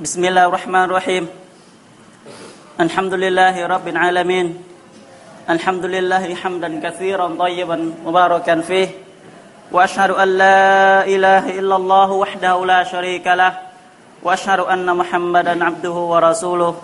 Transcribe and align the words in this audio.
بسم 0.00 0.24
الله 0.24 0.44
الرحمن 0.46 0.84
الرحيم 0.84 1.28
الحمد 2.80 3.14
لله 3.14 3.66
رب 3.66 3.88
العالمين 3.88 4.62
الحمد 5.50 5.84
لله 5.84 6.34
حمدا 6.34 6.80
كثيرا 6.88 7.28
طيبا 7.38 7.94
مباركا 8.06 8.60
فيه 8.60 8.88
واشهد 9.72 10.10
ان 10.10 10.28
لا 10.38 11.04
اله 11.06 11.58
الا 11.58 11.76
الله 11.76 12.10
وحده 12.10 12.64
لا 12.66 12.84
شريك 12.84 13.26
له 13.26 13.58
واشهد 14.22 14.60
ان 14.60 14.96
محمدا 14.96 15.64
عبده 15.64 15.90
ورسوله 15.90 16.74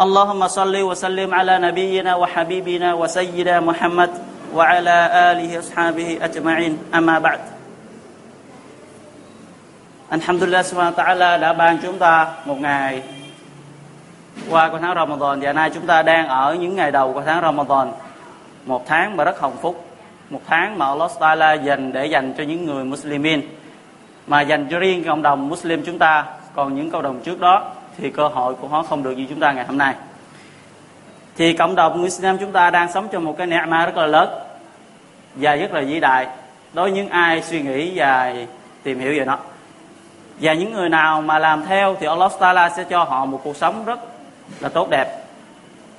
اللهم 0.00 0.48
صل 0.48 0.76
وسلم 0.76 1.34
على 1.34 1.58
نبينا 1.58 2.14
وحبيبنا 2.16 2.94
وسيدنا 2.94 3.60
محمد 3.60 4.10
وعلى 4.54 4.96
اله 5.32 5.56
واصحابه 5.56 6.18
اجمعين 6.22 6.78
اما 6.94 7.18
بعد 7.18 7.53
Alhamdulillah 10.14 10.62
subhanahu 10.62 10.94
wa 10.94 11.04
ta'ala 11.04 11.40
đã 11.40 11.52
ban 11.52 11.78
chúng 11.82 11.98
ta 11.98 12.28
một 12.44 12.60
ngày 12.60 13.02
qua 14.50 14.68
của 14.68 14.78
tháng 14.78 14.94
Ramadan. 14.94 15.40
Và 15.40 15.52
nay 15.52 15.70
chúng 15.74 15.86
ta 15.86 16.02
đang 16.02 16.28
ở 16.28 16.54
những 16.54 16.76
ngày 16.76 16.90
đầu 16.90 17.12
của 17.12 17.22
tháng 17.26 17.42
Ramadan. 17.42 17.92
Một 18.66 18.86
tháng 18.86 19.16
mà 19.16 19.24
rất 19.24 19.40
hồng 19.40 19.56
phúc. 19.62 19.86
Một 20.30 20.40
tháng 20.46 20.78
mà 20.78 20.86
Allah 20.86 21.10
Ta'ala 21.18 21.64
dành 21.64 21.92
để 21.92 22.06
dành 22.06 22.34
cho 22.38 22.44
những 22.44 22.66
người 22.66 22.84
Muslimin. 22.84 23.40
Mà 24.26 24.40
dành 24.40 24.66
cho 24.70 24.78
riêng 24.78 25.04
cộng 25.04 25.22
đồng 25.22 25.48
Muslim 25.48 25.82
chúng 25.86 25.98
ta. 25.98 26.24
Còn 26.54 26.74
những 26.74 26.90
cộng 26.90 27.02
đồng 27.02 27.20
trước 27.20 27.40
đó 27.40 27.72
thì 27.98 28.10
cơ 28.10 28.28
hội 28.28 28.54
của 28.54 28.68
họ 28.68 28.82
không 28.82 29.02
được 29.02 29.12
như 29.12 29.26
chúng 29.28 29.40
ta 29.40 29.52
ngày 29.52 29.64
hôm 29.64 29.78
nay. 29.78 29.94
Thì 31.36 31.52
cộng 31.52 31.74
đồng 31.74 32.02
Muslim 32.02 32.38
chúng 32.38 32.52
ta 32.52 32.70
đang 32.70 32.92
sống 32.92 33.08
trong 33.12 33.24
một 33.24 33.38
cái 33.38 33.46
ni'ma 33.46 33.86
rất 33.86 33.96
là 33.96 34.06
lớn 34.06 34.28
và 35.34 35.54
rất 35.56 35.72
là 35.72 35.80
vĩ 35.80 36.00
đại. 36.00 36.26
Đối 36.72 36.90
với 36.90 36.98
những 36.98 37.08
ai 37.08 37.42
suy 37.42 37.60
nghĩ 37.60 37.92
và 37.94 38.34
tìm 38.82 38.98
hiểu 39.00 39.12
về 39.18 39.24
nó 39.24 39.38
và 40.40 40.52
những 40.52 40.72
người 40.72 40.88
nào 40.88 41.22
mà 41.22 41.38
làm 41.38 41.64
theo 41.66 41.96
thì 42.00 42.06
Allah 42.06 42.32
Taala 42.40 42.70
sẽ 42.70 42.84
cho 42.84 43.04
họ 43.04 43.24
một 43.24 43.40
cuộc 43.44 43.56
sống 43.56 43.84
rất 43.84 43.98
là 44.60 44.68
tốt 44.68 44.90
đẹp. 44.90 45.22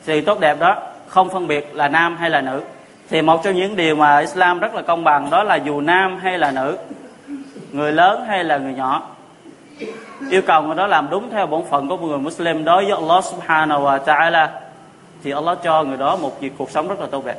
Sự 0.01 0.21
tốt 0.21 0.39
đẹp 0.39 0.59
đó 0.59 0.77
không 1.07 1.29
phân 1.29 1.47
biệt 1.47 1.75
là 1.75 1.87
nam 1.87 2.17
hay 2.17 2.29
là 2.29 2.41
nữ. 2.41 2.61
Thì 3.09 3.21
một 3.21 3.43
trong 3.43 3.55
những 3.55 3.75
điều 3.75 3.95
mà 3.95 4.19
Islam 4.19 4.59
rất 4.59 4.75
là 4.75 4.81
công 4.81 5.03
bằng 5.03 5.29
đó 5.29 5.43
là 5.43 5.55
dù 5.55 5.81
nam 5.81 6.19
hay 6.23 6.37
là 6.37 6.51
nữ, 6.51 6.77
người 7.71 7.91
lớn 7.91 8.25
hay 8.27 8.43
là 8.43 8.57
người 8.57 8.73
nhỏ, 8.73 9.01
yêu 10.29 10.41
cầu 10.47 10.61
người 10.61 10.75
đó 10.75 10.87
làm 10.87 11.09
đúng 11.09 11.29
theo 11.29 11.47
bổn 11.47 11.63
phận 11.69 11.89
của 11.89 11.97
một 11.97 12.07
người 12.07 12.19
Muslim 12.19 12.63
đối 12.63 12.85
với 12.85 12.93
Allah 12.93 13.23
Subhanahu 13.23 13.83
wa 13.83 13.99
Taala, 13.99 14.51
thì 15.23 15.31
Allah 15.31 15.57
cho 15.63 15.83
người 15.83 15.97
đó 15.97 16.15
một 16.15 16.39
việc 16.39 16.53
cuộc 16.57 16.71
sống 16.71 16.87
rất 16.87 16.99
là 16.99 17.07
tốt 17.11 17.25
đẹp. 17.25 17.37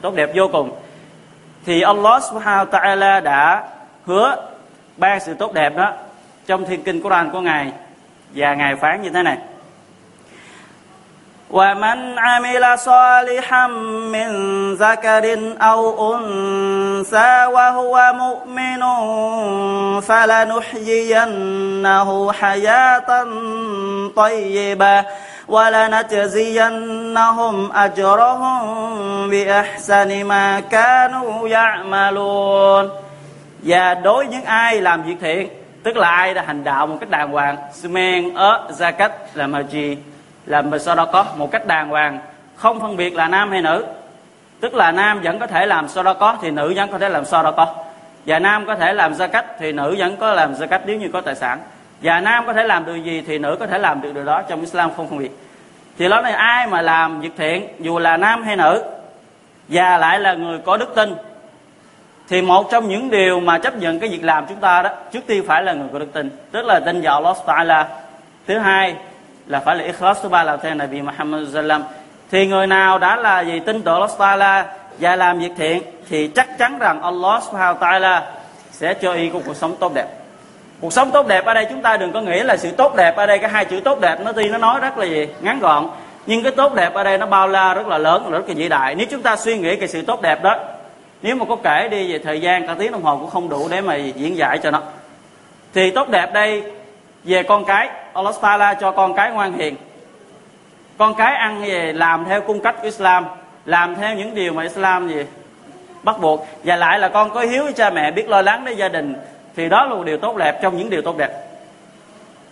Tốt 0.00 0.14
đẹp 0.14 0.30
vô 0.34 0.48
cùng. 0.52 0.72
Thì 1.66 1.82
Allah 1.82 2.22
Subhanahu 2.22 2.64
wa 2.64 2.70
Taala 2.70 3.20
đã 3.20 3.64
hứa 4.06 4.36
ban 4.96 5.20
sự 5.20 5.34
tốt 5.34 5.52
đẹp 5.52 5.76
đó 5.76 5.92
trong 6.47 6.65
thiên 6.65 6.83
kinh 6.83 7.01
Quran 7.01 7.29
của 7.31 7.41
ngài 7.41 7.71
và 8.35 8.55
ngài 8.55 8.75
phán 8.75 9.01
như 9.01 9.09
thế 9.09 9.23
này 9.23 9.37
ومن 11.51 12.17
عمل 12.17 12.79
صالحا 12.79 13.67
من 14.11 14.29
ذكر 14.75 15.55
أو 15.61 16.15
أنثى 16.15 17.45
وهو 17.45 18.13
مؤمن 18.15 18.81
فلنحيينه 20.01 21.29
حياة 22.31 23.27
طيبة 24.15 25.05
ولنجزينهم 25.47 26.91
أجرهم 27.71 29.29
بأحسن 29.29 30.25
ما 30.25 30.59
كانوا 30.59 31.49
يعملون 31.49 32.89
và 33.63 33.93
đối 33.93 34.27
những 34.27 34.43
ai 34.43 34.81
làm 34.81 35.03
việc 35.03 35.15
thiện 35.21 35.49
tức 35.86 35.96
là 35.96 36.08
ai 36.08 36.34
đã 36.34 36.42
hành 36.46 36.64
đạo 36.64 36.86
một 36.86 36.96
cách 37.00 37.10
đàng 37.10 37.30
hoàng? 37.30 37.56
Sumen 37.72 38.34
ở 38.34 38.68
gia 38.70 38.90
cách 38.90 39.12
là 39.34 39.46
mà 39.46 39.60
gì? 39.60 39.96
Làm 40.46 40.70
mà 40.70 40.78
sau 40.78 40.94
đó 40.94 41.04
có 41.12 41.24
một 41.36 41.50
cách 41.50 41.66
đàng 41.66 41.88
hoàng. 41.88 42.18
Không 42.56 42.80
phân 42.80 42.96
biệt 42.96 43.14
là 43.14 43.28
nam 43.28 43.50
hay 43.50 43.62
nữ. 43.62 43.86
Tức 44.60 44.74
là 44.74 44.92
nam 44.92 45.20
vẫn 45.20 45.38
có 45.38 45.46
thể 45.46 45.66
làm 45.66 45.88
sau 45.88 46.04
đó 46.04 46.14
có, 46.14 46.36
thì 46.42 46.50
nữ 46.50 46.72
vẫn 46.76 46.92
có 46.92 46.98
thể 46.98 47.08
làm 47.08 47.24
sau 47.24 47.42
đó 47.42 47.50
có. 47.50 47.74
Và 48.26 48.38
nam 48.38 48.66
có 48.66 48.74
thể 48.74 48.92
làm 48.92 49.14
gia 49.14 49.26
cách 49.26 49.46
thì 49.58 49.72
nữ 49.72 49.94
vẫn 49.98 50.16
có 50.16 50.32
làm 50.32 50.54
gia 50.54 50.66
cách 50.66 50.82
nếu 50.86 50.96
như 50.96 51.10
có 51.12 51.20
tài 51.20 51.34
sản. 51.34 51.58
Và 52.02 52.20
nam 52.20 52.46
có 52.46 52.52
thể 52.52 52.64
làm 52.64 52.86
điều 52.86 52.96
gì, 52.96 53.22
thì 53.26 53.38
nữ 53.38 53.56
có 53.60 53.66
thể 53.66 53.78
làm 53.78 54.00
được 54.00 54.14
điều 54.14 54.24
đó. 54.24 54.42
Trong 54.48 54.60
Islam 54.60 54.90
không 54.96 55.08
phân 55.08 55.18
biệt. 55.18 55.30
Thì 55.98 56.08
lúc 56.08 56.22
này 56.22 56.32
ai 56.32 56.66
mà 56.66 56.82
làm 56.82 57.20
việc 57.20 57.32
thiện, 57.36 57.68
dù 57.78 57.98
là 57.98 58.16
nam 58.16 58.42
hay 58.42 58.56
nữ, 58.56 58.84
và 59.68 59.98
lại 59.98 60.20
là 60.20 60.34
người 60.34 60.58
có 60.58 60.76
đức 60.76 60.94
tin 60.94 61.14
thì 62.28 62.42
một 62.42 62.70
trong 62.70 62.88
những 62.88 63.10
điều 63.10 63.40
mà 63.40 63.58
chấp 63.58 63.76
nhận 63.76 64.00
cái 64.00 64.08
việc 64.08 64.24
làm 64.24 64.46
chúng 64.48 64.58
ta 64.58 64.82
đó, 64.82 64.90
trước 65.12 65.20
tiên 65.26 65.44
phải 65.46 65.62
là 65.62 65.72
người 65.72 65.88
có 65.92 65.98
đức 65.98 66.12
tin. 66.12 66.30
Tức 66.52 66.66
là 66.66 66.80
tin 66.80 67.00
vào 67.02 67.14
Allah 67.14 67.36
Taala. 67.46 67.88
Thứ 68.46 68.58
hai 68.58 68.94
là 69.46 69.60
phải 69.60 69.76
là 69.76 69.84
ikhlas. 69.84 70.22
Thứ 70.22 70.28
ba 70.28 70.42
là 70.42 70.56
theo 70.56 70.74
Nabi 70.74 71.02
Muhammad 71.02 71.54
sallam 71.54 71.84
thì 72.30 72.46
người 72.46 72.66
nào 72.66 72.98
đã 72.98 73.16
là 73.16 73.40
gì 73.40 73.60
tin 73.60 73.82
tưởng 73.82 73.94
Allah 73.94 74.10
Taala 74.18 74.66
và 75.00 75.16
làm 75.16 75.38
việc 75.38 75.52
thiện, 75.56 75.82
thì 76.08 76.28
chắc 76.28 76.58
chắn 76.58 76.78
rằng 76.78 77.02
Allah 77.02 77.42
Subhanahu 77.42 77.74
Taala 77.74 78.22
sẽ 78.70 78.94
cho 78.94 79.12
y 79.12 79.28
có 79.28 79.38
cuộc 79.46 79.56
sống 79.56 79.76
tốt 79.76 79.94
đẹp. 79.94 80.06
Cuộc 80.80 80.92
sống 80.92 81.10
tốt 81.10 81.26
đẹp 81.26 81.44
ở 81.44 81.54
đây 81.54 81.66
chúng 81.70 81.82
ta 81.82 81.96
đừng 81.96 82.12
có 82.12 82.20
nghĩ 82.20 82.40
là 82.40 82.56
sự 82.56 82.70
tốt 82.70 82.96
đẹp 82.96 83.16
ở 83.16 83.26
đây, 83.26 83.38
cái 83.38 83.50
hai 83.50 83.64
chữ 83.64 83.80
tốt 83.84 84.00
đẹp 84.00 84.16
nó 84.24 84.32
tuy 84.32 84.48
nó 84.48 84.58
nói 84.58 84.80
rất 84.80 84.98
là 84.98 85.04
gì, 85.04 85.28
ngắn 85.40 85.58
gọn. 85.60 85.88
Nhưng 86.26 86.42
cái 86.42 86.52
tốt 86.52 86.74
đẹp 86.74 86.94
ở 86.94 87.04
đây 87.04 87.18
nó 87.18 87.26
bao 87.26 87.48
la 87.48 87.74
rất 87.74 87.86
là 87.86 87.98
lớn, 87.98 88.30
rất 88.30 88.48
là 88.48 88.54
vĩ 88.54 88.68
đại. 88.68 88.94
Nếu 88.94 89.06
chúng 89.10 89.22
ta 89.22 89.36
suy 89.36 89.58
nghĩ 89.58 89.76
cái 89.76 89.88
sự 89.88 90.02
tốt 90.02 90.22
đẹp 90.22 90.42
đó 90.42 90.56
nếu 91.22 91.36
mà 91.36 91.44
có 91.48 91.56
kể 91.56 91.88
đi 91.88 92.12
về 92.12 92.18
thời 92.18 92.40
gian, 92.40 92.66
cả 92.66 92.74
tiếng 92.78 92.92
đồng 92.92 93.02
hồ 93.02 93.16
cũng 93.16 93.30
không 93.30 93.48
đủ 93.48 93.68
để 93.70 93.80
mà 93.80 93.96
diễn 93.96 94.36
giải 94.36 94.58
cho 94.62 94.70
nó. 94.70 94.82
Thì 95.74 95.90
tốt 95.90 96.08
đẹp 96.08 96.32
đây, 96.32 96.62
về 97.24 97.42
con 97.42 97.64
cái 97.64 97.90
Allah 98.12 98.34
Taala 98.40 98.74
cho 98.74 98.90
con 98.90 99.14
cái 99.14 99.30
ngoan 99.30 99.52
hiền. 99.52 99.76
Con 100.98 101.14
cái 101.14 101.34
ăn 101.34 101.62
về 101.66 101.92
làm 101.92 102.24
theo 102.24 102.40
cung 102.40 102.60
cách 102.60 102.74
của 102.76 102.84
Islam, 102.84 103.26
làm 103.64 103.94
theo 103.94 104.14
những 104.14 104.34
điều 104.34 104.52
mà 104.52 104.62
Islam 104.62 105.08
gì 105.08 105.24
bắt 106.02 106.20
buộc. 106.20 106.46
Và 106.64 106.76
lại 106.76 106.98
là 106.98 107.08
con 107.08 107.30
có 107.30 107.40
hiếu 107.40 107.64
với 107.64 107.72
cha 107.72 107.90
mẹ, 107.90 108.10
biết 108.10 108.28
lo 108.28 108.42
lắng 108.42 108.64
đến 108.64 108.76
gia 108.76 108.88
đình, 108.88 109.14
thì 109.56 109.68
đó 109.68 109.84
là 109.84 109.94
một 109.94 110.04
điều 110.04 110.18
tốt 110.18 110.36
đẹp 110.36 110.62
trong 110.62 110.76
những 110.76 110.90
điều 110.90 111.02
tốt 111.02 111.16
đẹp. 111.16 111.30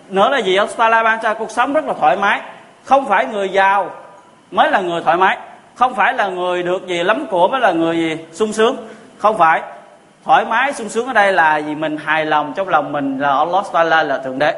Nữa 0.08 0.28
là 0.28 0.38
gì? 0.38 0.56
Allah 0.56 0.76
Taala 0.76 1.02
ban 1.02 1.18
cho 1.22 1.34
cuộc 1.34 1.50
sống 1.50 1.72
rất 1.72 1.84
là 1.84 1.94
thoải 2.00 2.16
mái. 2.16 2.40
Không 2.84 3.08
phải 3.08 3.26
người 3.26 3.48
giàu 3.48 3.90
mới 4.50 4.70
là 4.70 4.80
người 4.80 5.02
thoải 5.02 5.16
mái 5.16 5.38
không 5.74 5.94
phải 5.94 6.14
là 6.14 6.28
người 6.28 6.62
được 6.62 6.86
gì 6.86 7.02
lắm 7.02 7.26
của 7.30 7.48
mới 7.48 7.60
là 7.60 7.72
người 7.72 7.96
gì 7.96 8.18
sung 8.32 8.52
sướng. 8.52 8.76
Không 9.18 9.38
phải. 9.38 9.62
Thoải 10.24 10.44
mái, 10.44 10.72
sung 10.72 10.88
sướng 10.88 11.06
ở 11.06 11.12
đây 11.12 11.32
là 11.32 11.60
vì 11.66 11.74
mình 11.74 11.96
hài 11.96 12.26
lòng, 12.26 12.52
trong 12.56 12.68
lòng 12.68 12.92
mình 12.92 13.18
là 13.18 13.36
Allah 13.36 13.64
Taala 13.72 14.02
là 14.02 14.18
thượng 14.18 14.38
đế. 14.38 14.54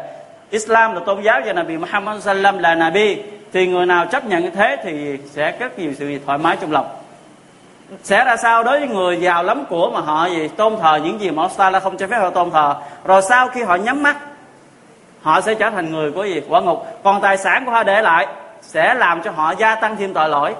Islam 0.51 0.95
là 0.95 1.01
tôn 1.07 1.23
giáo 1.23 1.41
và 1.47 1.53
Nabi 1.53 1.77
Muhammad 1.77 2.23
sallam 2.23 2.59
là 2.59 2.75
Nabi. 2.75 3.23
Thì 3.53 3.67
người 3.67 3.87
nào 3.87 4.07
chấp 4.07 4.25
nhận 4.25 4.43
như 4.43 4.51
thế 4.51 4.77
thì 4.85 5.19
sẽ 5.31 5.57
rất 5.59 5.79
nhiều 5.79 5.93
sự 5.99 6.19
thoải 6.27 6.39
mái 6.39 6.57
trong 6.61 6.73
lòng. 6.73 6.87
Sẽ 8.03 8.25
ra 8.25 8.37
sao 8.37 8.65
đối 8.65 8.79
với 8.79 8.89
người 8.89 9.21
giàu 9.21 9.43
lắm 9.43 9.65
của 9.69 9.91
mà 9.91 10.01
họ 10.01 10.27
gì 10.27 10.49
tôn 10.49 10.77
thờ 10.81 11.01
những 11.05 11.21
gì 11.21 11.31
mà 11.31 11.43
Allah 11.43 11.57
Taala 11.57 11.81
không 11.81 11.97
cho 11.97 12.07
phép 12.07 12.19
họ 12.19 12.31
tôn 12.31 12.51
thờ. 12.51 12.75
Rồi 13.05 13.23
sau 13.23 13.49
khi 13.49 13.63
họ 13.63 13.75
nhắm 13.75 14.03
mắt, 14.03 14.17
họ 15.23 15.41
sẽ 15.41 15.55
trở 15.55 15.71
thành 15.71 15.93
người 15.93 16.13
của 16.13 16.25
gì? 16.25 16.43
Quả 16.49 16.61
ngục. 16.61 16.87
Còn 17.05 17.21
tài 17.21 17.37
sản 17.37 17.65
của 17.65 17.71
họ 17.71 17.83
để 17.83 18.03
lại 18.03 18.27
sẽ 18.63 18.95
làm 18.95 19.23
cho 19.23 19.31
họ 19.31 19.55
gia 19.59 19.75
tăng 19.75 19.97
thêm 19.97 20.15
tội 20.15 20.29
lỗi 20.29 20.55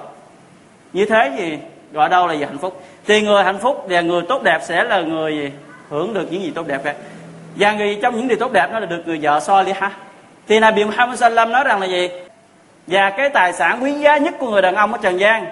như 0.93 1.05
thế 1.05 1.31
gì 1.37 1.57
gọi 1.91 2.09
đâu 2.09 2.27
là 2.27 2.33
gì? 2.33 2.43
Hạnh 2.43 2.57
phúc. 2.57 2.83
Thì 3.05 3.21
người 3.21 3.43
hạnh 3.43 3.59
phúc 3.59 3.85
và 3.89 4.01
người 4.01 4.21
tốt 4.29 4.43
đẹp 4.43 4.59
sẽ 4.63 4.83
là 4.83 5.01
người 5.01 5.37
gì? 5.37 5.51
Hưởng 5.89 6.13
được 6.13 6.31
những 6.31 6.41
gì 6.41 6.51
tốt 6.55 6.67
đẹp 6.67 6.81
vậy 6.83 6.93
và 7.55 7.73
người 7.73 7.99
trong 8.01 8.17
những 8.17 8.27
điều 8.27 8.37
tốt 8.37 8.51
đẹp 8.51 8.67
nó 8.71 8.79
là 8.79 8.85
được 8.85 9.03
người 9.05 9.19
vợ 9.21 9.39
soi 9.39 9.65
đi 9.65 9.71
ha. 9.71 9.91
Thì 10.47 10.59
Nabi 10.59 10.83
Muhammad 10.83 11.19
sallam 11.19 11.51
nói 11.51 11.63
rằng 11.63 11.79
là 11.79 11.85
gì? 11.85 12.09
Và 12.87 13.09
cái 13.09 13.29
tài 13.29 13.53
sản 13.53 13.83
quý 13.83 13.93
giá 13.93 14.17
nhất 14.17 14.33
của 14.39 14.51
người 14.51 14.61
đàn 14.61 14.75
ông 14.75 14.93
ở 14.93 14.99
trần 15.01 15.19
gian 15.19 15.45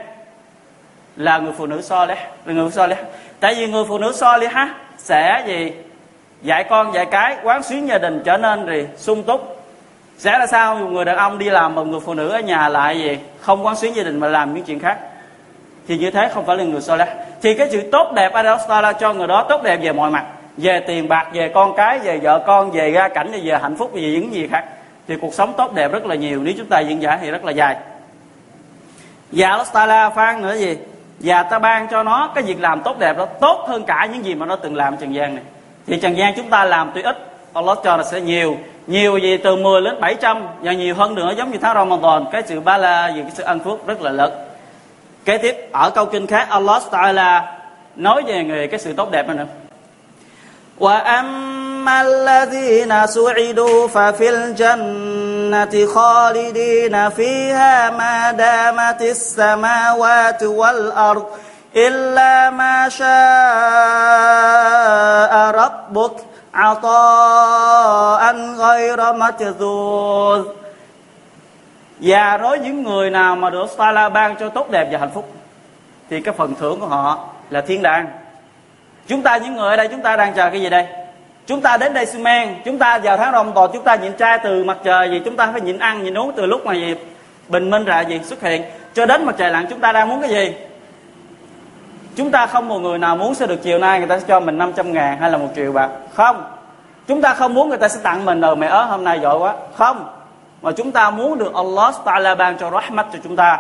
là 1.15 1.37
người 1.37 1.53
phụ 1.57 1.65
nữ 1.65 1.81
so 1.81 2.05
lẽ 2.05 2.27
là 2.45 2.53
người 2.53 2.71
so 2.71 2.87
lẽ 2.87 2.97
tại 3.39 3.55
vì 3.55 3.67
người 3.67 3.83
phụ 3.87 3.97
nữ 3.97 4.11
so 4.15 4.37
lẽ 4.37 4.47
ha 4.47 4.75
sẽ 4.97 5.43
gì? 5.47 5.71
Dạy 6.41 6.63
con, 6.63 6.93
dạy 6.93 7.05
cái, 7.05 7.37
quán 7.43 7.63
xuyến 7.63 7.87
gia 7.87 7.97
đình 7.97 8.21
trở 8.25 8.37
nên 8.37 8.67
gì? 8.67 8.87
Sung 8.97 9.23
túc. 9.23 9.65
Sẽ 10.17 10.37
là 10.37 10.47
sao? 10.47 10.77
Người 10.77 11.05
đàn 11.05 11.17
ông 11.17 11.37
đi 11.37 11.49
làm 11.49 11.75
một 11.75 11.83
người 11.83 11.99
phụ 11.99 12.13
nữ 12.13 12.29
ở 12.29 12.39
nhà 12.39 12.69
lại 12.69 12.99
gì? 12.99 13.17
Không 13.41 13.65
quán 13.65 13.75
xuyến 13.75 13.95
gia 13.95 14.03
đình 14.03 14.19
mà 14.19 14.27
làm 14.27 14.53
những 14.53 14.63
chuyện 14.63 14.79
khác 14.79 14.99
thì 15.87 15.97
như 15.97 16.11
thế 16.11 16.29
không 16.33 16.45
phải 16.45 16.57
là 16.57 16.63
người 16.63 16.81
Saleh 16.81 17.09
thì 17.41 17.53
cái 17.53 17.67
sự 17.71 17.89
tốt 17.91 18.11
đẹp 18.15 18.33
Allah 18.33 18.59
Taala 18.67 18.93
cho 18.93 19.13
người 19.13 19.27
đó, 19.27 19.45
tốt 19.49 19.63
đẹp 19.63 19.79
về 19.81 19.91
mọi 19.91 20.11
mặt. 20.11 20.25
Về 20.57 20.79
tiền 20.79 21.07
bạc, 21.07 21.27
về 21.33 21.51
con 21.53 21.75
cái, 21.75 21.99
về 21.99 22.17
vợ 22.17 22.43
con, 22.47 22.71
về 22.71 22.91
gia 22.95 23.07
cảnh, 23.07 23.31
về 23.43 23.57
hạnh 23.61 23.75
phúc, 23.77 23.91
về 23.93 24.01
những 24.01 24.33
gì 24.33 24.47
khác. 24.47 24.65
Thì 25.07 25.15
cuộc 25.21 25.33
sống 25.33 25.53
tốt 25.57 25.73
đẹp 25.73 25.91
rất 25.91 26.05
là 26.05 26.15
nhiều. 26.15 26.41
Nếu 26.43 26.53
chúng 26.57 26.67
ta 26.67 26.79
diễn 26.79 27.01
giải 27.01 27.17
thì 27.21 27.31
rất 27.31 27.45
là 27.45 27.51
dài. 27.51 27.75
Và 29.31 29.49
Allah 29.49 29.67
Taala 29.73 30.09
phan 30.09 30.41
nữa 30.41 30.55
gì? 30.55 30.77
Và 31.19 31.43
ta 31.43 31.59
ban 31.59 31.87
cho 31.87 32.03
nó 32.03 32.31
cái 32.35 32.43
việc 32.43 32.61
làm 32.61 32.81
tốt 32.81 32.99
đẹp 32.99 33.17
đó 33.17 33.25
tốt 33.25 33.65
hơn 33.67 33.83
cả 33.83 34.07
những 34.13 34.25
gì 34.25 34.35
mà 34.35 34.45
nó 34.45 34.55
từng 34.55 34.75
làm 34.75 34.97
trần 34.97 35.15
gian 35.15 35.35
này. 35.35 35.43
Thì 35.87 35.99
trần 35.99 36.17
gian 36.17 36.33
chúng 36.35 36.49
ta 36.49 36.63
làm 36.63 36.91
tuy 36.95 37.01
ít 37.01 37.17
Allah 37.53 37.77
cho 37.83 37.97
là 37.97 38.03
sẽ 38.03 38.21
nhiều. 38.21 38.57
Nhiều 38.87 39.17
gì 39.17 39.37
từ 39.37 39.55
10 39.55 39.81
đến 39.81 40.01
700 40.01 40.47
và 40.61 40.73
nhiều 40.73 40.95
hơn 40.95 41.15
nữa, 41.15 41.33
giống 41.37 41.51
như 41.51 41.57
tháng 41.61 41.75
Ramadan. 41.75 42.25
Cái 42.31 42.43
sự 42.45 42.59
ba 42.59 42.77
la 42.77 43.09
gì, 43.09 43.21
cái 43.21 43.31
sự 43.33 43.43
ăn 43.43 43.59
phước 43.59 43.87
rất 43.87 44.01
là 44.01 44.11
lớn 44.11 44.44
kế 45.25 45.37
tiếp, 45.37 45.69
ở 45.71 45.89
câu 45.89 46.05
kinh 46.05 46.27
khác, 46.27 46.47
Allah 46.49 46.83
Taala 46.91 47.57
nói 47.95 48.23
về 48.27 48.43
người, 48.43 48.67
cái 48.67 48.79
sự 48.79 48.93
tốt 48.93 49.11
đẹp 49.11 49.27
này 49.27 49.35
nữa. 49.35 49.45
Wa 50.79 51.03
ammalladhina 51.03 53.07
su'idu 53.07 53.87
fa 53.87 54.11
fil 54.11 54.53
jannati 54.55 55.85
khalidina 55.93 57.09
fiha 57.09 57.97
ma 57.97 58.31
damatis 58.37 59.37
samawati 59.37 60.45
wal 60.51 60.91
ard 60.91 61.21
illa 61.73 62.51
ma 62.51 62.89
sha'a 62.89 63.11
rabbuk 65.51 66.17
'ata'an 66.53 68.57
ghayra 68.57 69.13
matdhud 69.13 70.64
và 71.99 72.37
đối 72.37 72.57
với 72.57 72.67
những 72.67 72.83
người 72.83 73.09
nào 73.09 73.35
mà 73.35 73.49
được 73.49 73.77
Allah 73.77 74.13
ban 74.13 74.35
cho 74.35 74.49
tốt 74.49 74.71
đẹp 74.71 74.87
và 74.91 74.99
hạnh 74.99 75.11
phúc, 75.13 75.31
Thì 76.09 76.21
cái 76.21 76.33
phần 76.37 76.55
thưởng 76.55 76.79
của 76.79 76.87
họ 76.87 77.27
là 77.49 77.61
thiên 77.61 77.81
đàng. 77.81 78.07
Chúng 79.07 79.21
ta 79.21 79.37
những 79.37 79.55
người 79.55 79.69
ở 79.69 79.75
đây, 79.75 79.87
chúng 79.87 80.01
ta 80.01 80.15
đang 80.15 80.33
chờ 80.33 80.49
cái 80.49 80.61
gì 80.61 80.69
đây? 80.69 80.87
Chúng 81.47 81.61
ta 81.61 81.77
đến 81.77 81.93
đây 81.93 82.05
men 82.19 82.55
Chúng 82.65 82.77
ta 82.77 82.99
vào 82.99 83.17
tháng 83.17 83.31
rồng 83.31 83.53
tòa 83.53 83.67
chúng 83.73 83.83
ta 83.83 83.95
nhịn 83.95 84.13
trai 84.13 84.39
từ 84.43 84.63
mặt 84.63 84.77
trời 84.83 85.09
gì, 85.09 85.21
Chúng 85.25 85.35
ta 85.35 85.49
phải 85.51 85.61
nhịn 85.61 85.79
ăn 85.79 86.03
nhịn 86.03 86.17
uống 86.17 86.31
từ 86.35 86.45
lúc 86.45 86.65
mà 86.65 86.73
gì, 86.73 86.95
Bình 87.47 87.69
minh 87.69 87.85
ra 87.85 88.01
gì 88.01 88.19
xuất 88.23 88.41
hiện. 88.41 88.63
Cho 88.93 89.05
đến 89.05 89.25
mặt 89.25 89.35
trời 89.37 89.51
lặn, 89.51 89.65
chúng 89.69 89.79
ta 89.79 89.91
đang 89.91 90.09
muốn 90.09 90.21
cái 90.21 90.29
gì? 90.29 90.53
Chúng 92.15 92.31
ta 92.31 92.45
không 92.45 92.67
một 92.67 92.79
người 92.79 92.97
nào 92.97 93.15
muốn 93.15 93.35
sẽ 93.35 93.47
được 93.47 93.63
chiều 93.63 93.79
nay 93.79 93.99
người 93.99 94.07
ta 94.07 94.19
sẽ 94.19 94.25
cho 94.27 94.39
mình 94.39 94.57
500 94.57 94.93
ngàn 94.93 95.17
hay 95.17 95.31
là 95.31 95.37
một 95.37 95.47
triệu 95.55 95.71
bạc. 95.71 95.89
Không. 96.13 96.43
Chúng 97.07 97.21
ta 97.21 97.33
không 97.33 97.53
muốn 97.53 97.69
người 97.69 97.77
ta 97.77 97.87
sẽ 97.87 97.99
tặng 98.03 98.25
mình 98.25 98.41
Ờ 98.41 98.55
mẹ 98.55 98.67
ớ, 98.67 98.83
hôm 98.83 99.03
nay 99.03 99.19
giỏi 99.19 99.37
quá. 99.37 99.53
Không. 99.75 100.09
Mà 100.61 100.71
chúng 100.71 100.91
ta 100.91 101.09
muốn 101.09 101.37
được 101.37 101.53
Allah 101.55 101.95
Ta'ala 102.05 102.35
ban 102.35 102.57
cho 102.57 102.71
rahmat 102.71 103.05
cho 103.13 103.19
chúng 103.23 103.35
ta. 103.35 103.59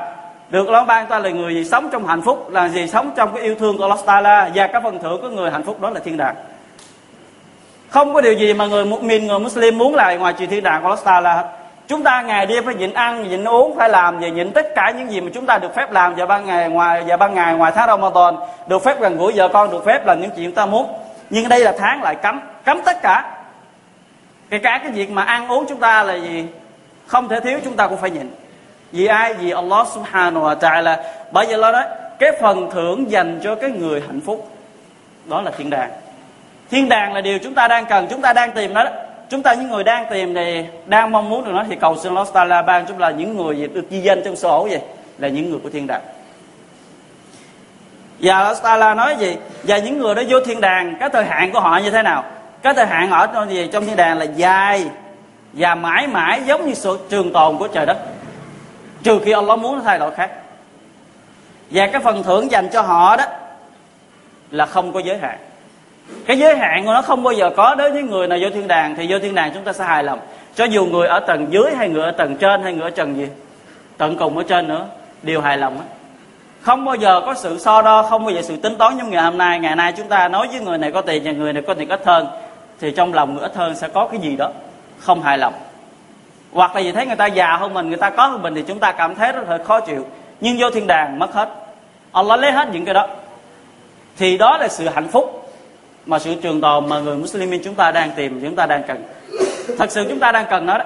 Được 0.49 0.67
Allah 0.67 0.87
ban 0.87 1.07
ta 1.07 1.19
là 1.19 1.29
người 1.29 1.53
gì 1.53 1.65
sống 1.65 1.89
trong 1.91 2.07
hạnh 2.07 2.21
phúc, 2.21 2.49
là 2.49 2.67
gì 2.67 2.87
sống 2.87 3.11
trong 3.15 3.35
cái 3.35 3.43
yêu 3.43 3.55
thương 3.59 3.77
của 3.77 3.83
Allah 3.83 3.99
Ta'ala 4.05 4.49
và 4.53 4.67
các 4.67 4.83
phần 4.83 4.99
thưởng 4.99 5.21
của 5.21 5.29
người 5.29 5.51
hạnh 5.51 5.63
phúc 5.63 5.81
đó 5.81 5.89
là 5.89 5.99
thiên 5.99 6.17
đàng. 6.17 6.35
Không 7.89 8.13
có 8.13 8.21
điều 8.21 8.33
gì 8.33 8.53
mà 8.53 8.65
người 8.65 8.85
mình 8.85 9.27
người 9.27 9.39
Muslim 9.39 9.77
muốn 9.77 9.95
là 9.95 10.15
ngoài 10.15 10.33
trừ 10.33 10.45
thiên 10.45 10.63
đàng 10.63 10.81
của 10.83 10.87
Allah 10.87 11.05
Ta'ala 11.05 11.43
chúng 11.87 12.03
ta 12.03 12.21
ngày 12.21 12.45
đêm 12.45 12.65
phải 12.65 12.75
nhịn 12.75 12.93
ăn, 12.93 13.29
nhịn 13.29 13.43
uống, 13.43 13.75
phải 13.77 13.89
làm 13.89 14.19
và 14.19 14.27
nhịn 14.27 14.51
tất 14.51 14.65
cả 14.75 14.93
những 14.97 15.11
gì 15.11 15.21
mà 15.21 15.29
chúng 15.33 15.45
ta 15.45 15.57
được 15.57 15.75
phép 15.75 15.91
làm 15.91 16.15
vào 16.15 16.27
ban 16.27 16.45
ngày, 16.45 16.69
ngoài 16.69 17.03
và 17.07 17.17
ban 17.17 17.33
ngày, 17.33 17.53
ngoài 17.55 17.71
tháng 17.75 17.87
Ramadan. 17.87 18.35
Được 18.67 18.83
phép 18.83 18.99
gần 18.99 19.17
gũi 19.17 19.33
vợ 19.35 19.47
con, 19.47 19.71
được 19.71 19.85
phép 19.85 20.05
làm 20.05 20.21
những 20.21 20.31
chuyện 20.35 20.45
chúng 20.45 20.55
ta 20.55 20.65
muốn. 20.65 20.93
Nhưng 21.29 21.49
đây 21.49 21.59
là 21.59 21.73
tháng 21.79 22.03
lại 22.03 22.15
cấm 22.15 22.39
cấm 22.65 22.81
tất 22.85 23.01
cả. 23.01 23.31
Kể 24.49 24.57
cả 24.57 24.79
cái 24.83 24.91
việc 24.91 25.11
mà 25.11 25.23
ăn 25.23 25.47
uống 25.47 25.65
chúng 25.69 25.79
ta 25.79 26.03
là 26.03 26.13
gì? 26.13 26.45
Không 27.07 27.29
thể 27.29 27.39
thiếu, 27.39 27.59
chúng 27.63 27.75
ta 27.75 27.87
cũng 27.87 27.97
phải 27.97 28.09
nhịn. 28.09 28.31
Vì 28.91 29.05
ai? 29.05 29.33
Vì 29.33 29.51
Allah 29.51 29.87
subhanahu 29.87 30.45
wa 30.45 30.57
ta'ala. 30.57 30.97
Bởi 31.31 31.45
vậy 31.45 31.57
lo 31.57 31.71
đó, 31.71 31.83
cái 32.19 32.31
phần 32.41 32.71
thưởng 32.71 33.11
dành 33.11 33.39
cho 33.43 33.55
cái 33.55 33.69
người 33.69 34.01
hạnh 34.01 34.21
phúc, 34.21 34.49
đó 35.25 35.41
là 35.41 35.51
thiên 35.57 35.69
đàng. 35.69 35.91
Thiên 36.71 36.89
đàng 36.89 37.13
là 37.13 37.21
điều 37.21 37.39
chúng 37.39 37.53
ta 37.53 37.67
đang 37.67 37.85
cần, 37.85 38.07
chúng 38.09 38.21
ta 38.21 38.33
đang 38.33 38.51
tìm 38.51 38.73
đó. 38.73 38.85
Chúng 39.29 39.41
ta 39.41 39.53
những 39.53 39.69
người 39.69 39.83
đang 39.83 40.05
tìm 40.09 40.35
thì 40.35 40.65
đang 40.85 41.11
mong 41.11 41.29
muốn 41.29 41.45
được 41.45 41.51
nó, 41.53 41.63
thì 41.69 41.75
cầu 41.75 41.97
xin 41.97 42.15
Allah 42.15 42.27
Ta'ala 42.33 42.65
ban 42.65 42.85
chúng 42.85 42.99
là 42.99 43.11
những 43.11 43.37
người 43.37 43.67
được 43.73 43.89
ghi 43.89 44.01
danh 44.01 44.21
trong 44.25 44.35
sổ 44.35 44.67
vậy, 44.71 44.81
là 45.17 45.27
những 45.27 45.49
người 45.49 45.59
của 45.63 45.69
thiên 45.69 45.87
đàng. 45.87 46.01
Và 48.19 48.37
Allah 48.37 48.57
Ta'ala 48.63 48.95
nói 48.95 49.15
gì? 49.19 49.35
Và 49.63 49.77
những 49.77 49.97
người 49.97 50.15
đó 50.15 50.21
vô 50.29 50.39
thiên 50.39 50.61
đàng, 50.61 50.95
cái 50.99 51.09
thời 51.09 51.25
hạn 51.25 51.51
của 51.51 51.59
họ 51.59 51.77
như 51.77 51.91
thế 51.91 52.01
nào? 52.01 52.23
Cái 52.61 52.73
thời 52.73 52.85
hạn 52.85 53.11
ở 53.11 53.27
trong 53.27 53.49
gì? 53.49 53.69
Trong 53.73 53.85
thiên 53.85 53.95
đàng 53.95 54.17
là 54.17 54.25
dài 54.25 54.85
và 55.55 55.75
mãi 55.75 56.07
mãi 56.07 56.41
giống 56.45 56.67
như 56.67 56.73
sự 56.73 56.99
trường 57.09 57.33
tồn 57.33 57.57
của 57.57 57.67
trời 57.67 57.85
đất. 57.85 57.97
Trừ 59.03 59.19
khi 59.25 59.31
Allah 59.31 59.59
muốn 59.59 59.81
thay 59.83 59.99
đổi 59.99 60.11
khác. 60.11 60.31
Và 61.71 61.87
cái 61.87 62.01
phần 62.01 62.23
thưởng 62.23 62.51
dành 62.51 62.69
cho 62.73 62.81
họ 62.81 63.15
đó 63.17 63.25
là 64.51 64.65
không 64.65 64.93
có 64.93 64.99
giới 64.99 65.17
hạn. 65.17 65.37
Cái 66.25 66.39
giới 66.39 66.57
hạn 66.57 66.85
của 66.85 66.93
nó 66.93 67.01
không 67.01 67.23
bao 67.23 67.33
giờ 67.33 67.49
có 67.57 67.75
đối 67.75 67.91
với 67.91 68.03
người 68.03 68.27
nào 68.27 68.39
vô 68.41 68.49
thiên 68.49 68.67
đàng, 68.67 68.95
thì 68.95 69.05
vô 69.09 69.19
thiên 69.19 69.35
đàng 69.35 69.51
chúng 69.53 69.63
ta 69.63 69.73
sẽ 69.73 69.83
hài 69.83 70.03
lòng. 70.03 70.19
Cho 70.55 70.65
dù 70.65 70.85
người 70.85 71.07
ở 71.07 71.19
tầng 71.19 71.47
dưới 71.49 71.75
hay 71.75 71.89
người 71.89 72.03
ở 72.03 72.11
tầng 72.11 72.37
trên 72.37 72.63
hay 72.63 72.73
người 72.73 72.83
ở 72.83 72.89
tầng 72.89 73.17
gì, 73.17 73.27
tận 73.97 74.17
cùng 74.17 74.37
ở 74.37 74.43
trên 74.47 74.67
nữa, 74.67 74.85
đều 75.23 75.41
hài 75.41 75.57
lòng 75.57 75.79
á 75.79 75.85
không 76.65 76.85
bao 76.85 76.95
giờ 76.95 77.21
có 77.25 77.33
sự 77.33 77.59
so 77.59 77.81
đo, 77.81 78.03
không 78.03 78.25
bao 78.25 78.33
giờ 78.33 78.41
sự 78.41 78.57
tính 78.57 78.75
toán 78.75 78.97
giống 78.97 79.09
ngày 79.09 79.23
hôm 79.23 79.37
nay. 79.37 79.59
Ngày 79.59 79.75
nay 79.75 79.93
chúng 79.97 80.07
ta 80.07 80.27
nói 80.27 80.47
với 80.47 80.59
người 80.59 80.77
này 80.77 80.91
có 80.91 81.01
tiền 81.01 81.21
và 81.25 81.31
người 81.31 81.53
này 81.53 81.63
có 81.67 81.73
tiền 81.73 81.89
ít 81.89 82.01
hơn, 82.05 82.27
thì 82.79 82.91
trong 82.91 83.13
lòng 83.13 83.33
người 83.33 83.43
ít 83.43 83.55
hơn 83.55 83.75
sẽ 83.75 83.87
có 83.87 84.07
cái 84.07 84.19
gì 84.19 84.35
đó 84.35 84.51
không 84.99 85.21
hài 85.21 85.37
lòng. 85.37 85.53
Hoặc 86.51 86.75
là 86.75 86.81
vì 86.81 86.91
thấy 86.91 87.05
người 87.05 87.15
ta 87.15 87.25
già 87.25 87.57
hơn 87.57 87.73
mình, 87.73 87.87
người 87.87 87.97
ta 87.97 88.09
có 88.09 88.27
hơn 88.27 88.41
mình 88.41 88.55
thì 88.55 88.63
chúng 88.67 88.79
ta 88.79 88.91
cảm 88.91 89.15
thấy 89.15 89.31
rất 89.31 89.49
là 89.49 89.57
khó 89.63 89.79
chịu. 89.79 90.05
Nhưng 90.41 90.57
vô 90.59 90.69
thiên 90.69 90.87
đàng 90.87 91.19
mất 91.19 91.33
hết. 91.33 91.49
Allah 92.11 92.39
lấy 92.39 92.51
hết 92.51 92.67
những 92.71 92.85
cái 92.85 92.93
đó. 92.93 93.07
Thì 94.17 94.37
đó 94.37 94.57
là 94.57 94.67
sự 94.67 94.89
hạnh 94.89 95.07
phúc 95.07 95.51
mà 96.05 96.19
sự 96.19 96.35
trường 96.35 96.61
tồn 96.61 96.89
mà 96.89 96.99
người 96.99 97.17
Muslimin 97.17 97.61
chúng 97.63 97.75
ta 97.75 97.91
đang 97.91 98.11
tìm, 98.11 98.41
chúng 98.41 98.55
ta 98.55 98.65
đang 98.65 98.83
cần. 98.83 99.03
Thật 99.77 99.91
sự 99.91 100.05
chúng 100.09 100.19
ta 100.19 100.31
đang 100.31 100.45
cần 100.49 100.65
nó 100.65 100.77
đó. 100.77 100.85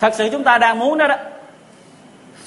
Thật 0.00 0.14
sự 0.16 0.28
chúng 0.32 0.44
ta 0.44 0.58
đang 0.58 0.78
muốn 0.78 0.98
đó 0.98 1.06
đó. 1.06 1.16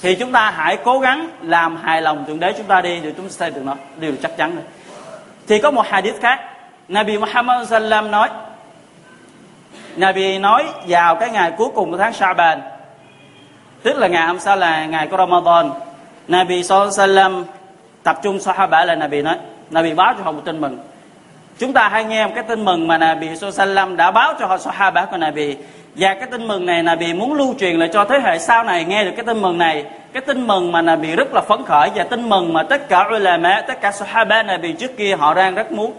Thì 0.02 0.14
chúng 0.14 0.32
ta 0.32 0.50
hãy 0.50 0.78
cố 0.84 0.98
gắng 0.98 1.28
làm 1.42 1.76
hài 1.76 2.02
lòng 2.02 2.24
thượng 2.26 2.40
đế 2.40 2.52
chúng 2.52 2.66
ta 2.66 2.80
đi 2.80 3.00
để 3.00 3.12
chúng 3.16 3.26
ta 3.26 3.30
sẽ 3.30 3.50
được 3.50 3.62
nó 3.64 3.74
điều 4.00 4.12
chắc 4.22 4.36
chắn 4.36 4.54
rồi. 4.54 4.64
Thì 5.48 5.60
có 5.60 5.70
một 5.70 5.86
hadith 5.86 6.20
khác. 6.20 6.40
Nabi 6.88 7.18
Muhammad 7.18 7.68
sallam 7.68 8.10
nói 8.10 8.28
Nabi 9.96 10.38
nói 10.38 10.64
vào 10.88 11.14
cái 11.14 11.30
ngày 11.30 11.52
cuối 11.56 11.68
cùng 11.74 11.90
của 11.90 11.98
tháng 11.98 12.12
Sha'ban 12.12 12.58
tức 13.86 13.98
là 13.98 14.06
ngày 14.06 14.26
hôm 14.26 14.38
sau 14.38 14.56
là 14.56 14.86
ngày 14.86 15.06
của 15.06 15.16
Ramadan. 15.16 15.70
Nabi 16.28 16.62
sallam 16.62 17.44
tập 18.02 18.18
trung 18.22 18.40
Sahaba 18.40 18.84
là 18.84 18.94
Nabi 18.94 19.22
nói, 19.22 19.36
Nabi 19.70 19.94
báo 19.94 20.14
cho 20.18 20.24
họ 20.24 20.32
một 20.32 20.42
tin 20.44 20.60
mừng. 20.60 20.78
Chúng 21.58 21.72
ta 21.72 21.88
hãy 21.88 22.04
nghe 22.04 22.26
một 22.26 22.32
cái 22.34 22.44
tin 22.44 22.64
mừng 22.64 22.88
mà 22.88 22.98
Nabi 22.98 23.28
sallam 23.52 23.96
đã 23.96 24.10
báo 24.10 24.34
cho 24.40 24.46
họ 24.46 24.58
Sahaba 24.58 25.04
của 25.04 25.16
Nabi. 25.16 25.56
Và 25.94 26.14
cái 26.14 26.26
tin 26.30 26.48
mừng 26.48 26.66
này 26.66 26.82
Nabi 26.82 27.14
muốn 27.14 27.34
lưu 27.34 27.54
truyền 27.60 27.76
lại 27.76 27.88
cho 27.92 28.04
thế 28.04 28.18
hệ 28.24 28.38
sau 28.38 28.64
này 28.64 28.84
nghe 28.84 29.04
được 29.04 29.12
cái 29.16 29.26
tin 29.26 29.42
mừng 29.42 29.58
này. 29.58 29.84
Cái 30.12 30.20
tin 30.20 30.46
mừng 30.46 30.72
mà 30.72 30.82
Nabi 30.82 31.16
rất 31.16 31.34
là 31.34 31.40
phấn 31.40 31.64
khởi 31.64 31.90
và 31.94 32.04
tin 32.04 32.28
mừng 32.28 32.52
mà 32.52 32.62
tất 32.62 32.88
cả 32.88 33.08
ulama, 33.14 33.62
tất 33.68 33.80
cả 33.80 33.92
Sahaba 33.92 34.42
Nabi 34.42 34.72
trước 34.72 34.96
kia 34.96 35.16
họ 35.16 35.34
đang 35.34 35.54
rất 35.54 35.72
muốn. 35.72 35.92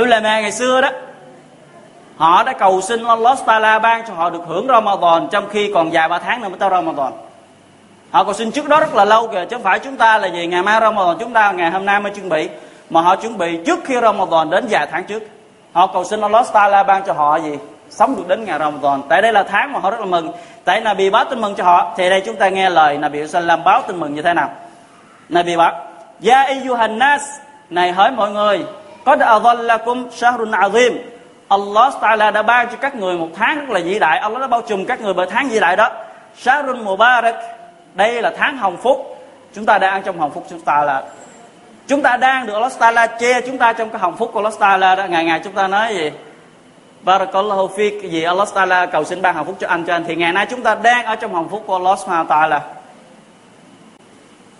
Ulama 0.00 0.40
ngày 0.40 0.52
xưa 0.52 0.80
đó 0.80 0.90
họ 2.16 2.42
đã 2.42 2.52
cầu 2.52 2.80
xin 2.80 3.04
Allah 3.04 3.38
Taala 3.46 3.78
ban 3.78 4.06
cho 4.06 4.14
họ 4.14 4.30
được 4.30 4.42
hưởng 4.46 4.66
Ramadan 4.68 5.28
trong 5.30 5.48
khi 5.48 5.70
còn 5.74 5.92
dài 5.92 6.08
ba 6.08 6.18
tháng 6.18 6.40
nữa 6.40 6.48
mới 6.48 6.58
tới 6.58 6.70
Ramadan. 6.70 7.12
Họ 8.10 8.24
cầu 8.24 8.32
xin 8.32 8.50
trước 8.50 8.68
đó 8.68 8.80
rất 8.80 8.94
là 8.94 9.04
lâu 9.04 9.28
kìa, 9.28 9.44
chứ 9.50 9.56
không 9.56 9.62
phải 9.62 9.78
chúng 9.78 9.96
ta 9.96 10.18
là 10.18 10.28
gì 10.28 10.46
ngày 10.46 10.62
mai 10.62 10.80
Ramadan 10.80 11.16
chúng 11.18 11.32
ta, 11.32 11.52
ngày 11.52 11.70
hôm 11.70 11.86
nay 11.86 12.00
mới 12.00 12.12
chuẩn 12.12 12.28
bị, 12.28 12.48
mà 12.90 13.00
họ 13.00 13.16
chuẩn 13.16 13.38
bị 13.38 13.60
trước 13.66 13.78
khi 13.84 13.94
Ramadan 14.02 14.50
đến 14.50 14.66
vài 14.70 14.86
tháng 14.92 15.04
trước. 15.04 15.22
Họ 15.72 15.86
cầu 15.86 16.04
xin 16.04 16.20
Allah 16.20 16.46
Taala 16.52 16.82
ban 16.82 17.02
cho 17.06 17.12
họ 17.12 17.36
gì? 17.36 17.58
Sống 17.90 18.16
được 18.16 18.28
đến 18.28 18.44
ngày 18.44 18.58
Ramadan. 18.58 19.02
Tại 19.08 19.22
đây 19.22 19.32
là 19.32 19.42
tháng 19.42 19.72
mà 19.72 19.78
họ 19.78 19.90
rất 19.90 20.00
là 20.00 20.06
mừng. 20.06 20.32
Tại 20.64 20.80
Nabi 20.80 21.10
báo 21.10 21.24
tin 21.24 21.40
mừng 21.40 21.54
cho 21.54 21.64
họ. 21.64 21.92
Thì 21.96 22.10
đây 22.10 22.22
chúng 22.26 22.36
ta 22.36 22.48
nghe 22.48 22.70
lời 22.70 22.98
Nabi 22.98 23.26
Sallam 23.28 23.64
báo 23.64 23.82
tin 23.86 24.00
mừng 24.00 24.14
như 24.14 24.22
thế 24.22 24.34
nào? 24.34 24.50
Nabi 25.28 25.56
báo 25.56 25.72
Ya 26.26 26.42
ayyuhan 26.42 26.98
nas. 26.98 27.22
Này 27.70 27.92
hỏi 27.92 28.10
mọi 28.10 28.30
người 28.30 28.64
có 29.04 29.16
adallakum 29.20 30.10
shahrun 30.10 30.50
azim. 30.50 30.98
Allah 31.48 31.94
Ta'ala 32.00 32.32
đã 32.32 32.42
ban 32.42 32.68
cho 32.68 32.76
các 32.76 32.94
người 32.94 33.18
một 33.18 33.28
tháng 33.34 33.58
rất 33.58 33.70
là 33.70 33.80
vĩ 33.80 33.98
đại. 33.98 34.18
Allah 34.18 34.40
đã 34.40 34.46
bao 34.46 34.62
trùm 34.62 34.84
các 34.84 35.00
người 35.00 35.14
bởi 35.14 35.26
tháng 35.30 35.48
vĩ 35.48 35.60
đại 35.60 35.76
đó. 35.76 35.90
Sharun 36.38 36.84
Mubarak, 36.84 37.34
đây 37.94 38.22
là 38.22 38.32
tháng 38.38 38.56
hồng 38.56 38.76
phúc. 38.76 39.18
Chúng 39.54 39.66
ta 39.66 39.78
đang 39.78 40.02
trong 40.02 40.18
hồng 40.18 40.30
phúc, 40.30 40.46
chúng 40.50 40.60
ta 40.60 40.84
là 40.84 41.02
chúng 41.88 42.02
ta 42.02 42.16
đang 42.16 42.46
được 42.46 42.54
Allah 42.54 42.72
Ta'ala 42.78 43.06
che 43.18 43.40
chúng 43.40 43.58
ta 43.58 43.72
trong 43.72 43.90
cái 43.90 43.98
hồng 43.98 44.16
phúc 44.16 44.30
của 44.32 44.38
Allah 44.38 44.54
Ta'ala 44.58 44.96
đó. 44.96 45.04
Ngày 45.04 45.24
ngày 45.24 45.40
chúng 45.44 45.52
ta 45.52 45.68
nói 45.68 45.94
gì? 45.94 46.10
Barakallahu 47.02 47.68
fi 47.76 48.00
cái 48.02 48.10
gì 48.10 48.22
Allah 48.22 48.48
Ta'ala 48.54 48.86
cầu 48.86 49.04
xin 49.04 49.22
ban 49.22 49.34
hồng 49.34 49.46
phúc 49.46 49.56
cho 49.60 49.68
anh 49.68 49.84
cho 49.84 49.94
anh. 49.94 50.04
Thì 50.04 50.16
ngày 50.16 50.32
nay 50.32 50.46
chúng 50.50 50.62
ta 50.62 50.74
đang 50.74 51.04
ở 51.04 51.16
trong 51.16 51.34
hồng 51.34 51.48
phúc 51.48 51.62
của 51.66 51.76
Allah 51.76 51.98
Subhanahu 51.98 52.28
Ta'ala. 52.28 52.60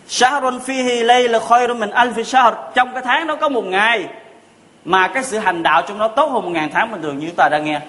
Shahrun 0.09 0.59
fihi 0.59 1.05
layla 1.07 1.39
khairun 1.49 1.81
min 1.81 1.91
alfi 1.91 2.23
shahr. 2.23 2.55
Trong 2.75 2.93
cái 2.93 3.03
tháng 3.03 3.27
đó 3.27 3.37
có 3.41 3.49
một 3.49 3.65
ngày 3.65 4.09
mà 4.87 5.09
cái 5.09 5.25
sự 5.25 5.39
hành 5.39 5.63
đạo 5.63 5.83
trong 5.83 5.99
đó 5.99 6.09
tốt 6.09 6.31
hơn 6.31 6.43
một 6.43 6.51
ngàn 6.51 6.71
tháng 6.73 6.93
bình 6.93 7.03
thường 7.03 7.19
như 7.19 7.27
chúng 7.27 7.37
ta 7.37 7.49
đã 7.49 7.59
nghe. 7.59 7.81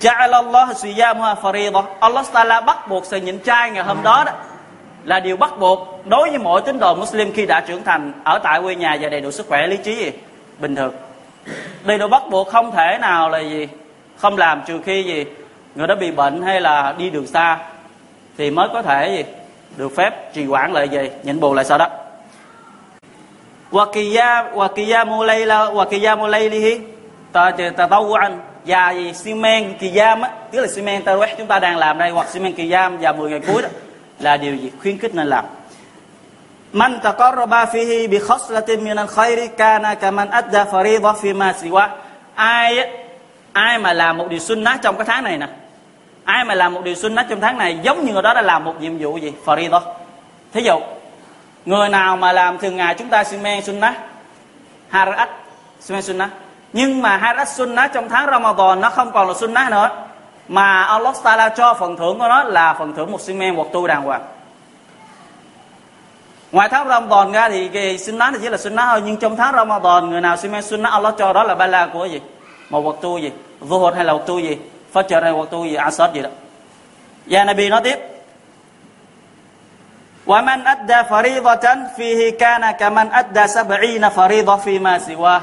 Ja'alallah 0.00 0.74
siyamuha 0.74 1.34
faridah. 1.34 1.82
Allah 2.00 2.26
Ta'ala 2.32 2.64
bắt 2.64 2.88
buộc 2.88 3.06
sự 3.06 3.16
nhịn 3.16 3.38
chay 3.44 3.70
ngày 3.70 3.84
hôm 3.84 4.02
đó 4.02 4.24
đó 4.26 4.32
là 5.04 5.20
điều 5.20 5.36
bắt 5.36 5.58
buộc 5.58 6.06
đối 6.06 6.30
với 6.30 6.38
mỗi 6.38 6.60
tín 6.60 6.78
đồ 6.78 6.94
Muslim 6.94 7.32
khi 7.32 7.46
đã 7.46 7.60
trưởng 7.60 7.84
thành 7.84 8.12
ở 8.24 8.38
tại 8.38 8.60
quê 8.62 8.74
nhà 8.74 8.96
và 9.00 9.08
đầy 9.08 9.20
đủ 9.20 9.30
sức 9.30 9.48
khỏe, 9.48 9.66
lý 9.66 9.76
trí 9.76 9.96
gì? 9.96 10.12
Bình 10.58 10.76
thường. 10.76 10.94
Đây 11.84 11.98
điều 11.98 12.08
bắt 12.08 12.22
buộc 12.30 12.48
không 12.48 12.72
thể 12.72 12.98
nào 13.00 13.28
là 13.28 13.38
gì? 13.38 13.68
Không 14.16 14.36
làm, 14.36 14.62
trừ 14.66 14.80
khi 14.84 15.02
gì? 15.02 15.24
Người 15.74 15.86
đó 15.86 15.94
bị 15.94 16.10
bệnh 16.10 16.42
hay 16.42 16.60
là 16.60 16.94
đi 16.98 17.10
đường 17.10 17.26
xa 17.26 17.58
thì 18.38 18.50
mới 18.50 18.68
có 18.72 18.82
thể 18.82 19.16
gì? 19.16 19.24
Được 19.76 19.96
phép 19.96 20.34
trì 20.34 20.46
quản 20.46 20.72
lại 20.72 20.88
gì 20.88 21.10
nhịn 21.22 21.40
bù 21.40 21.54
lại 21.54 21.64
sau 21.64 21.78
đó 21.78 21.88
wakiyamu 23.70 25.24
layla 25.24 25.70
wakiyamu 25.70 26.26
laylihi 26.26 26.80
tatawuan 27.32 28.38
và 28.64 28.90
gì? 28.90 29.12
Xi 29.14 29.34
men 29.34 29.74
kỳ 29.78 29.90
giam 29.90 30.20
á. 30.20 30.30
Tức 30.50 30.60
là 30.60 30.66
xi 30.66 30.82
men 30.82 31.04
tarawih 31.04 31.28
chúng 31.38 31.46
ta 31.46 31.58
đang 31.58 31.76
làm 31.76 31.98
đây, 31.98 32.10
hoặc 32.10 32.28
xi 32.28 32.40
men 32.40 32.52
kỳ 32.52 32.68
giam 32.68 32.98
và 32.98 33.12
10 33.12 33.30
ngày 33.30 33.40
cuối 33.46 33.62
đó, 33.62 33.68
là 34.20 34.36
điều 34.36 34.56
gì? 34.56 34.70
Khuyến 34.82 34.98
khích 34.98 35.14
nên 35.14 35.26
làm. 35.26 35.44
Man 36.72 37.00
taqarraba 37.02 37.64
fihi 37.64 38.08
bi 38.08 38.18
khaslatin 38.28 38.84
min 38.84 38.96
al-khairi 38.96 39.48
kana 39.48 39.94
kaman 39.94 40.30
adda 40.30 40.64
fariḍah 40.64 41.14
fi 41.14 41.34
ma 41.34 41.54
siwa. 41.62 41.88
Ai 42.34 42.90
ai 43.52 43.78
mà 43.78 43.92
làm 43.92 44.16
một 44.16 44.28
điều 44.28 44.38
sunnah 44.38 44.82
trong 44.82 44.96
cái 44.96 45.04
tháng 45.04 45.24
này 45.24 45.38
nè, 45.38 45.46
ai 46.24 46.44
mà 46.44 46.54
làm 46.54 46.74
một 46.74 46.84
điều 46.84 46.94
sunnah 46.94 47.26
trong 47.30 47.40
tháng 47.40 47.58
này, 47.58 47.78
giống 47.82 48.04
như 48.04 48.12
người 48.12 48.22
đó 48.22 48.34
đã 48.34 48.42
làm 48.42 48.64
một 48.64 48.80
nhiệm 48.80 48.98
vụ 48.98 49.16
gì? 49.16 49.32
Faridah 49.44 49.80
thí 50.52 50.62
dụ 50.62 50.80
người 51.68 51.88
nào 51.88 52.16
mà 52.16 52.32
làm 52.32 52.58
thường 52.58 52.76
ngày 52.76 52.94
chúng 52.94 53.08
ta 53.08 53.24
simen 53.24 53.62
sunnah 53.62 53.94
harat 54.88 55.28
simen 55.80 56.02
sunnah. 56.02 56.30
Nhưng 56.72 57.02
mà 57.02 57.16
harat 57.16 57.48
sunnah 57.48 57.92
trong 57.92 58.08
tháng 58.08 58.26
ramadan 58.30 58.80
nó 58.80 58.90
không 58.90 59.12
còn 59.12 59.28
là 59.28 59.34
sunnah 59.34 59.70
nữa. 59.70 59.90
Mà 60.48 60.82
Allah 60.82 61.14
Taala 61.22 61.48
cho 61.48 61.74
phần 61.74 61.96
thưởng 61.96 62.18
của 62.18 62.28
nó 62.28 62.44
là 62.44 62.74
phần 62.78 62.94
thưởng 62.94 63.12
một 63.12 63.20
simen 63.20 63.54
một 63.54 63.72
tu 63.72 63.86
đàng 63.86 64.02
hoàng. 64.02 64.22
Ngoài 66.52 66.68
tháng 66.68 66.88
Ramadan 66.88 67.32
ra 67.32 67.48
thì 67.48 67.68
cái 67.68 67.98
sunnah 67.98 68.32
thì 68.32 68.38
chỉ 68.42 68.48
là 68.48 68.56
sunnah 68.56 68.86
thôi. 68.90 69.02
Nhưng 69.04 69.16
trong 69.16 69.36
tháng 69.36 69.54
Ramadan, 69.54 70.10
người 70.10 70.20
nào 70.20 70.36
simen 70.36 70.62
sunnah, 70.62 70.92
Allah 70.92 71.14
cho 71.18 71.32
đó 71.32 71.42
là 71.42 71.54
ba 71.54 71.66
la 71.66 71.86
của 71.86 72.04
gì? 72.04 72.20
Một 72.70 72.80
vật 72.80 72.96
tu 73.00 73.18
gì? 73.18 73.32
Vô 73.60 73.78
hồn 73.78 73.94
hay 73.94 74.04
là 74.04 74.12
vật 74.12 74.22
tu 74.26 74.38
gì? 74.38 74.56
Fajr 74.94 75.22
hay 75.22 75.32
vật 75.32 75.50
tu 75.50 75.64
gì? 75.64 75.74
Asad 75.74 76.14
gì 76.14 76.22
đó. 76.22 76.30
Và 77.26 77.44
Nabi 77.44 77.68
nói 77.68 77.80
tiếp. 77.84 78.17
ومن 80.27 80.67
أدى 80.67 80.99
فريضة 81.09 81.65
فيه 81.97 82.37
كان 82.39 82.71
كمن 82.71 83.07
أدى 83.11 83.47
سبعين 83.47 84.09
فريضة 84.09 84.55
فيما 84.55 84.97
سواه 84.99 85.41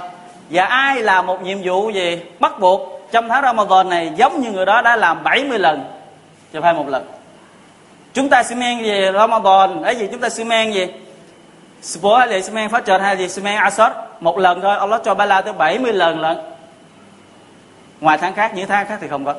và 0.51 0.65
ai 0.65 1.03
làm 1.03 1.27
một 1.27 1.43
nhiệm 1.43 1.59
vụ 1.63 1.91
gì 1.91 2.21
bắt 2.41 2.61
buộc 2.61 3.09
trong 3.13 3.29
tháng 3.29 3.43
Ramadan 3.43 3.89
này 3.89 4.13
giống 4.17 4.41
như 4.41 4.51
người 4.51 4.67
đó 4.67 4.83
đã 4.83 4.97
làm 4.97 5.23
70 5.25 5.59
lần 5.59 5.85
chứ 6.53 6.61
phải 6.63 6.75
một 6.75 6.89
lần 6.89 7.07
chúng 8.15 8.29
ta 8.29 8.43
xi 8.43 8.55
men 8.55 8.83
gì 8.83 9.07
Ramadan 9.15 9.83
ấy 9.83 9.97
gì 9.97 10.09
chúng 10.13 10.21
ta 10.21 10.29
xi 10.29 10.45
men 10.45 10.73
gì 10.73 10.87
Sport 11.83 12.19
hay 12.19 12.29
là 12.29 12.41
xi 12.41 12.53
men 12.53 12.69
phát 12.69 13.01
hay 13.01 13.17
gì 13.17 13.29
xi 13.29 13.43
men 13.43 13.57
Asad 13.57 13.93
một 14.21 14.39
lần 14.39 14.61
thôi 14.61 14.77
Allah 14.77 15.01
cho 15.05 15.15
ba 15.15 15.27
la 15.27 15.41
tới 15.41 15.53
70 15.53 15.93
lần 15.93 16.21
lận 16.21 16.39
ngoài 18.01 18.19
tháng 18.21 18.35
khác 18.35 18.55
những 18.55 18.69
tháng 18.69 18.87
khác 18.87 18.99
thì 19.01 19.09
không 19.09 19.25
có 19.25 19.35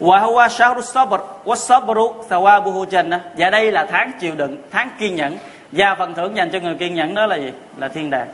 وهو 0.00 0.48
شهر 0.48 0.76
الصبر 0.78 1.20
والصبر 1.44 1.98
ثوابه 2.30 2.84
جنة 2.84 3.18
và 3.36 3.50
đây 3.50 3.72
là 3.72 3.86
tháng 3.90 4.12
chịu 4.20 4.34
đựng, 4.34 4.56
tháng 4.70 4.88
kiên 4.98 5.16
nhẫn. 5.16 5.38
Và 5.72 5.94
phần 5.94 6.14
thưởng 6.14 6.36
dành 6.36 6.50
cho 6.50 6.58
người 6.58 6.74
kiên 6.74 6.94
nhẫn 6.94 7.14
đó 7.14 7.26
là 7.26 7.36
gì? 7.36 7.52
Là 7.76 7.88
thiên 7.88 8.10
đàng. 8.10 8.28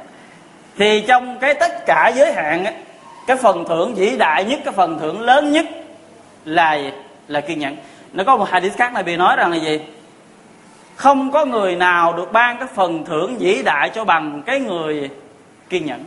Thì 0.79 1.05
trong 1.09 1.39
cái 1.39 1.55
tất 1.55 1.87
cả 1.87 2.13
giới 2.17 2.33
hạn 2.33 2.65
cái 3.27 3.37
phần 3.37 3.65
thưởng 3.69 3.95
vĩ 3.95 4.17
đại 4.17 4.45
nhất, 4.45 4.61
cái 4.65 4.75
phần 4.77 4.99
thưởng 4.99 5.21
lớn 5.21 5.53
nhất 5.53 5.67
là 6.45 6.75
gì? 6.75 6.91
là 7.29 7.41
kiên 7.41 7.59
nhẫn. 7.59 7.77
Nó 8.13 8.25
có 8.25 8.37
một 8.37 8.49
hadith 8.51 8.77
khác 8.77 8.93
này 8.93 9.03
bị 9.03 9.17
nói 9.17 9.37
rằng 9.37 9.51
là 9.51 9.57
gì? 9.57 9.81
Không 10.97 11.31
có 11.31 11.45
người 11.45 11.77
nào 11.77 12.13
được 12.13 12.33
ban 12.33 12.59
cái 12.59 12.69
phần 12.75 13.05
thưởng 13.05 13.37
vĩ 13.39 13.63
đại 13.63 13.91
cho 13.95 14.05
bằng 14.05 14.43
cái 14.47 14.61
người 14.61 15.11
kiên 15.69 15.87
nhẫn. 15.87 16.05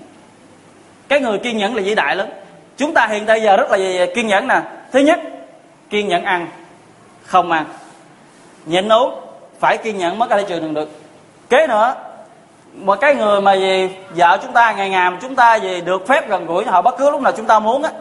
Cái 1.07 1.19
người 1.19 1.37
kiên 1.37 1.57
nhẫn 1.57 1.75
là 1.75 1.81
vĩ 1.81 1.95
đại 1.95 2.15
lắm. 2.15 2.27
Chúng 2.77 2.93
ta 2.93 3.07
hiện 3.07 3.25
tại 3.25 3.41
giờ 3.41 3.57
rất 3.57 3.71
là 3.71 4.05
kiên 4.15 4.27
nhẫn 4.27 4.47
nè. 4.47 4.61
Thứ 4.91 4.99
nhất 4.99 5.19
kiên 5.89 6.07
nhẫn 6.07 6.23
ăn, 6.23 6.47
không 7.23 7.51
ăn. 7.51 7.65
Nhịn 8.65 8.89
uống, 8.89 9.19
phải 9.59 9.77
kiên 9.77 9.97
nhẫn 9.97 10.19
mới 10.19 10.29
có 10.29 10.37
thể 10.37 10.43
chịu 10.43 10.59
đựng 10.59 10.73
được. 10.73 10.89
Kế 11.49 11.67
nữa 11.67 11.95
một 12.73 12.95
cái 13.01 13.15
người 13.15 13.41
mà 13.41 13.53
gì 13.53 13.89
vợ 14.15 14.37
chúng 14.41 14.53
ta 14.53 14.71
ngày 14.71 14.89
ngày 14.89 15.11
chúng 15.21 15.35
ta 15.35 15.55
gì 15.55 15.81
được 15.81 16.07
phép 16.07 16.29
gần 16.29 16.45
gũi 16.45 16.65
họ, 16.65 16.81
bất 16.81 16.97
cứ 16.97 17.11
lúc 17.11 17.21
nào 17.21 17.33
chúng 17.37 17.45
ta 17.45 17.59
muốn 17.59 17.83
á, 17.83 17.91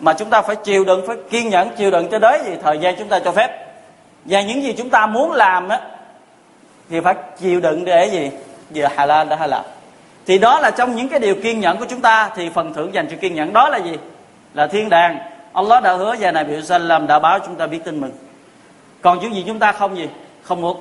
mà 0.00 0.12
chúng 0.12 0.30
ta 0.30 0.42
phải 0.42 0.56
chịu 0.56 0.84
đựng, 0.84 1.06
phải 1.06 1.16
kiên 1.30 1.48
nhẫn, 1.48 1.70
chịu 1.76 1.90
đựng 1.90 2.08
cho 2.10 2.18
đến 2.18 2.44
gì 2.44 2.52
thời 2.62 2.78
gian 2.78 2.94
chúng 2.98 3.08
ta 3.08 3.18
cho 3.24 3.32
phép. 3.32 3.66
Và 4.24 4.42
những 4.42 4.62
gì 4.62 4.74
chúng 4.78 4.90
ta 4.90 5.06
muốn 5.06 5.32
làm 5.32 5.68
á, 5.68 5.80
thì 6.90 7.00
phải 7.00 7.14
chịu 7.40 7.60
đựng 7.60 7.84
để 7.84 8.06
gì? 8.06 8.30
Để 8.70 8.88
hà 8.96 9.06
lan 9.06 9.28
đã 9.28 9.36
halal. 9.36 9.60
Thì 10.26 10.38
đó 10.38 10.60
là 10.60 10.70
trong 10.70 10.96
những 10.96 11.08
cái 11.08 11.18
điều 11.18 11.34
kiên 11.34 11.60
nhẫn 11.60 11.78
của 11.78 11.86
chúng 11.88 12.00
ta, 12.00 12.30
thì 12.36 12.50
phần 12.54 12.74
thưởng 12.74 12.94
dành 12.94 13.08
cho 13.10 13.16
kiên 13.20 13.34
nhẫn 13.34 13.52
đó 13.52 13.68
là 13.68 13.78
gì? 13.78 13.98
Là 14.54 14.66
thiên 14.66 14.88
đàng. 14.88 15.18
Allah 15.53 15.83
đã 15.83 15.93
hứa 15.93 16.15
và 16.19 16.31
Nabi 16.31 16.61
Sallam 16.61 17.07
đã 17.07 17.19
báo 17.19 17.39
chúng 17.45 17.55
ta 17.55 17.67
biết 17.67 17.79
tin 17.85 18.01
mừng 18.01 18.11
còn 19.01 19.19
những 19.19 19.35
gì 19.35 19.43
chúng 19.47 19.59
ta 19.59 19.71
không 19.71 19.97
gì 19.97 20.09
không 20.43 20.61
muốn 20.61 20.77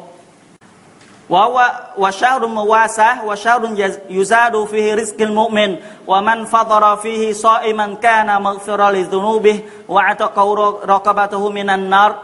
وشهر 1.97 2.47
مواساة 2.47 3.25
وشهر 3.25 3.63
يزاد 4.11 4.65
فيه 4.65 4.95
رزق 4.95 5.21
المؤمن 5.21 5.77
ومن 6.07 6.45
فطر 6.45 6.97
فيه 6.97 7.33
صائما 7.33 7.95
كان 8.03 8.43
مغفرا 8.43 8.91
لذنوبه 8.91 9.59
وعتق 9.89 10.37
رقبته 10.85 11.49
من 11.49 11.71
النار 11.71 12.15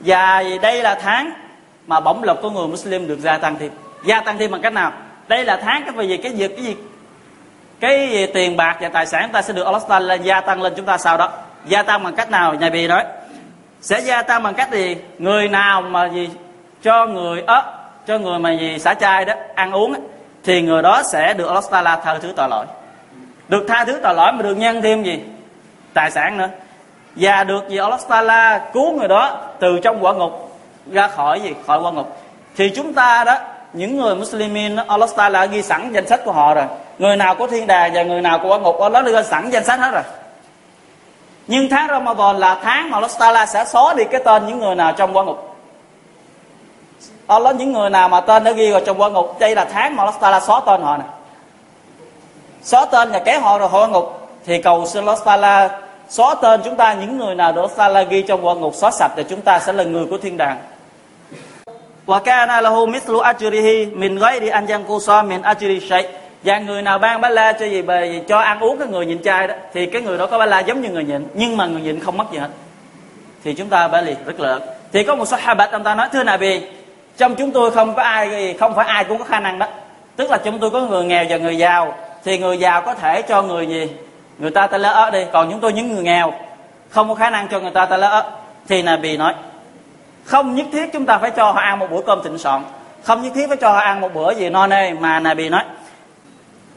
và 0.00 0.42
đây 0.62 0.82
là 0.82 0.94
tháng 0.94 1.32
mà 1.86 2.00
bổng 2.00 2.22
lộc 2.24 2.42
của 2.42 2.50
người 2.50 2.68
Muslim 2.68 3.08
được 3.08 3.18
gia 3.20 3.38
tăng 3.38 3.56
thêm 3.58 3.70
gia 4.04 4.20
tăng 4.20 4.38
thêm 4.38 4.50
bằng 4.50 4.60
cách 4.60 4.72
nào 4.72 4.92
đây 5.28 5.44
là 5.44 5.56
tháng 5.56 5.82
cái 5.96 6.08
gì 6.08 6.16
cái 6.16 6.32
việc 6.32 6.56
cái 6.56 6.64
gì 6.64 6.76
Cái 7.83 8.27
tiền 8.33 8.57
bạc 8.57 8.77
và 8.81 8.89
tài 8.89 9.05
sản 9.05 9.29
ta 9.33 9.41
sẽ 9.41 9.53
được 9.53 9.65
Allah 9.65 9.81
Taala 9.87 10.13
gia 10.13 10.41
tăng 10.41 10.61
lên 10.61 10.73
chúng 10.75 10.85
ta 10.85 10.97
sau 10.97 11.17
đó. 11.17 11.29
Gia 11.65 11.83
tăng 11.83 12.03
bằng 12.03 12.15
cách 12.15 12.31
nào, 12.31 12.53
nhà 12.53 12.69
bì 12.69 12.87
nói? 12.87 13.03
Sẽ 13.81 13.99
gia 13.99 14.21
tăng 14.21 14.43
bằng 14.43 14.53
cách 14.53 14.71
gì? 14.71 14.97
Người 15.17 15.47
nào 15.47 15.81
mà 15.81 16.05
gì 16.05 16.29
cho 16.83 17.05
người 17.05 17.43
ớ, 17.47 17.63
cho 18.07 18.17
người 18.17 18.39
mà 18.39 18.51
gì 18.51 18.79
xả 18.79 18.93
chai 18.93 19.25
đó, 19.25 19.33
ăn 19.55 19.71
uống 19.71 19.95
thì 20.43 20.61
người 20.61 20.81
đó 20.81 21.03
sẽ 21.03 21.33
được 21.33 21.47
Allah 21.47 21.63
Taala 21.71 21.95
tha 21.95 22.17
thứ 22.21 22.33
tội 22.35 22.49
lỗi. 22.49 22.65
Được 23.47 23.65
tha 23.67 23.85
thứ 23.85 23.99
tội 24.03 24.13
lỗi 24.13 24.31
mà 24.33 24.41
được 24.41 24.55
nhân 24.57 24.81
thêm 24.81 25.03
gì? 25.03 25.19
Tài 25.93 26.11
sản 26.11 26.37
nữa. 26.37 26.49
Và 27.15 27.43
được 27.43 27.69
gì 27.69 27.77
Allah 27.77 27.99
Taala 28.09 28.59
cứu 28.73 28.91
người 28.91 29.07
đó 29.07 29.37
từ 29.59 29.79
trong 29.83 30.05
quả 30.05 30.13
ngục 30.13 30.59
ra 30.91 31.07
khỏi 31.07 31.41
gì? 31.41 31.53
Khỏi 31.67 31.79
quả 31.81 31.91
ngục. 31.91 32.21
Thì 32.55 32.71
chúng 32.75 32.93
ta 32.93 33.23
đó 33.23 33.37
những 33.73 33.97
người 33.97 34.15
Muslimin 34.15 34.75
Allah 34.75 35.09
Taala 35.15 35.45
ghi 35.45 35.61
sẵn 35.61 35.91
danh 35.93 36.07
sách 36.07 36.21
của 36.25 36.31
họ 36.31 36.53
rồi. 36.53 36.65
Người 36.99 37.17
nào 37.17 37.35
có 37.35 37.47
thiên 37.47 37.67
đàng 37.67 37.93
và 37.93 38.03
người 38.03 38.21
nào 38.21 38.39
có 38.43 38.49
quả 38.49 38.57
ngục 38.57 38.79
Allah 38.79 39.05
ghi 39.05 39.11
sẵn 39.25 39.49
danh 39.49 39.65
sách 39.65 39.79
hết 39.79 39.91
rồi. 39.91 40.03
Nhưng 41.47 41.69
tháng 41.69 41.87
Ramadan 41.87 42.37
là 42.37 42.59
tháng 42.63 42.89
mà 42.89 42.97
Allah 42.97 43.11
Taala 43.19 43.45
sẽ 43.45 43.65
xóa 43.65 43.93
đi 43.93 44.03
cái 44.11 44.21
tên 44.25 44.47
những 44.47 44.59
người 44.59 44.75
nào 44.75 44.93
trong 44.93 45.17
quả 45.17 45.23
ngục. 45.23 45.55
Allah 47.27 47.55
những 47.55 47.73
người 47.73 47.89
nào 47.89 48.09
mà 48.09 48.21
tên 48.21 48.43
đã 48.43 48.51
ghi 48.51 48.71
vào 48.71 48.81
trong 48.85 49.01
quả 49.01 49.09
ngục, 49.09 49.39
đây 49.39 49.55
là 49.55 49.65
tháng 49.65 49.95
mà 49.95 50.03
Allah 50.03 50.19
Taala 50.21 50.39
xóa 50.39 50.61
tên 50.65 50.81
họ 50.81 50.97
nè. 50.97 51.03
Xóa 52.63 52.85
tên 52.85 53.11
và 53.11 53.19
kéo 53.19 53.39
họ 53.39 53.57
rồi 53.57 53.69
họ 53.69 53.87
ngục. 53.87 54.19
Thì 54.45 54.61
cầu 54.61 54.85
xin 54.85 55.05
Allah 55.05 55.25
Taala 55.25 55.79
xóa 56.09 56.35
tên 56.35 56.61
chúng 56.63 56.75
ta. 56.75 56.93
Những 56.93 57.17
người 57.17 57.35
nào 57.35 57.51
đó 57.51 57.67
Taala 57.75 58.01
ghi 58.01 58.21
trong 58.21 58.47
quả 58.47 58.53
ngục 58.53 58.75
xóa 58.75 58.91
sạch 58.91 59.11
thì 59.15 59.23
chúng 59.29 59.41
ta 59.41 59.59
sẽ 59.59 59.73
là 59.73 59.83
người 59.83 60.05
của 60.05 60.17
thiên 60.17 60.37
đàng 60.37 60.57
wa 62.05 62.19
kana 62.19 62.61
lahu 62.61 62.85
mithlu 62.87 63.19
ajrihi, 63.19 63.95
min 63.95 64.19
ghairi 64.19 64.47
an 64.47 64.67
yanqusa 64.67 65.23
min 65.23 65.41
ajri 65.41 65.79
shay. 65.89 66.07
Và 66.43 66.59
người 66.59 66.81
nào 66.81 66.99
ban 66.99 67.21
bá 67.21 67.29
la 67.29 67.53
cho 67.53 67.65
gì 67.65 67.81
về 67.81 68.21
cho 68.27 68.37
ăn 68.37 68.59
uống 68.59 68.77
cái 68.77 68.87
người 68.87 69.05
nhịn 69.05 69.23
chay 69.23 69.47
đó, 69.47 69.55
thì 69.73 69.85
cái 69.85 70.01
người 70.01 70.17
đó 70.17 70.27
có 70.27 70.37
bá 70.37 70.45
la 70.45 70.59
giống 70.59 70.81
như 70.81 70.89
người 70.89 71.03
nhịn, 71.03 71.25
nhưng 71.33 71.57
mà 71.57 71.65
người 71.65 71.81
nhịn 71.81 71.99
không 71.99 72.17
mất 72.17 72.31
gì 72.31 72.37
hết. 72.37 72.49
Thì 73.43 73.53
chúng 73.53 73.69
ta 73.69 73.87
bá 73.87 74.01
liền 74.01 74.17
rất 74.25 74.39
lớn. 74.39 74.61
Thì 74.93 75.03
có 75.03 75.15
một 75.15 75.25
số 75.25 75.37
habat 75.37 75.71
ông 75.71 75.83
ta 75.83 75.95
nói, 75.95 76.09
thưa 76.13 76.23
Nabi, 76.23 76.61
trong 77.17 77.35
chúng 77.35 77.51
tôi 77.51 77.71
không 77.71 77.95
có 77.95 78.01
ai 78.01 78.55
không 78.59 78.75
phải 78.75 78.87
ai 78.87 79.03
cũng 79.03 79.17
có 79.17 79.23
khả 79.23 79.39
năng 79.39 79.59
đó. 79.59 79.67
Tức 80.15 80.31
là 80.31 80.37
chúng 80.37 80.59
tôi 80.59 80.69
có 80.69 80.81
người 80.81 81.03
nghèo 81.03 81.25
và 81.29 81.37
người 81.37 81.57
giàu, 81.57 81.95
thì 82.23 82.37
người 82.37 82.57
giàu 82.57 82.81
có 82.81 82.93
thể 82.93 83.21
cho 83.21 83.41
người 83.41 83.67
gì? 83.67 83.89
Người 84.37 84.51
ta 84.51 84.67
ta 84.67 84.77
lỡ 84.77 85.09
đi 85.13 85.25
còn 85.31 85.51
chúng 85.51 85.59
tôi 85.59 85.73
những 85.73 85.95
người 85.95 86.03
nghèo, 86.03 86.33
không 86.89 87.09
có 87.09 87.15
khả 87.15 87.29
năng 87.29 87.47
cho 87.47 87.59
người 87.59 87.71
ta 87.71 87.85
ta 87.85 87.97
lỡ 87.97 88.31
thì 88.69 88.81
Nabi 88.81 89.17
nói 89.17 89.33
không 90.24 90.54
nhất 90.54 90.66
thiết 90.72 90.92
chúng 90.92 91.06
ta 91.06 91.18
phải 91.18 91.30
cho 91.30 91.52
họ 91.52 91.60
ăn 91.60 91.78
một 91.78 91.86
bữa 91.90 92.00
cơm 92.06 92.22
thịnh 92.24 92.38
soạn 92.38 92.62
không 93.02 93.22
nhất 93.22 93.32
thiết 93.34 93.48
phải 93.48 93.56
cho 93.56 93.72
họ 93.72 93.78
ăn 93.78 94.00
một 94.00 94.14
bữa 94.14 94.30
gì 94.34 94.50
no 94.50 94.66
nê 94.66 94.92
mà 94.92 95.20
Nabi 95.20 95.48
nói 95.48 95.62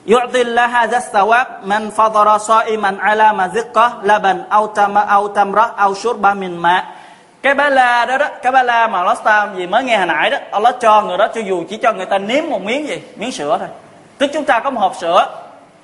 يعطي 0.07 0.41
الله 0.41 0.65
هذا 0.65 0.97
الثواب 0.97 1.47
من 1.63 1.81
فضر 1.89 2.37
صائما 2.37 2.97
على 2.99 3.33
مذقة 3.33 3.87
لبن 4.03 4.37
أو 4.51 4.65
تم 4.65 4.97
أو 4.97 5.27
تمرة 5.27 5.65
أو 5.77 5.93
شرب 5.93 6.25
من 6.25 6.57
ماء 6.57 6.83
cái 7.41 7.53
ba 7.53 7.69
la 7.69 8.05
đó 8.05 8.17
đó 8.17 8.27
cái 8.41 8.51
ba 8.51 8.63
la 8.63 8.87
mà 8.87 8.97
Allah 8.97 9.23
ta 9.23 9.47
gì 9.55 9.67
mới 9.67 9.83
nghe 9.83 9.97
hồi 9.97 10.07
nãy 10.07 10.29
đó 10.29 10.37
Allah 10.51 10.75
cho 10.79 11.01
người 11.01 11.17
đó 11.17 11.27
cho 11.35 11.41
dù 11.41 11.63
chỉ 11.69 11.77
cho 11.77 11.93
người 11.93 12.05
ta 12.05 12.17
nếm 12.17 12.49
một 12.49 12.61
miếng 12.61 12.87
gì 12.87 13.01
miếng 13.15 13.31
sữa 13.31 13.57
thôi 13.59 13.67
tức 14.17 14.31
chúng 14.33 14.45
ta 14.45 14.59
có 14.59 14.69
một 14.69 14.81
hộp 14.81 14.95
sữa 14.95 15.25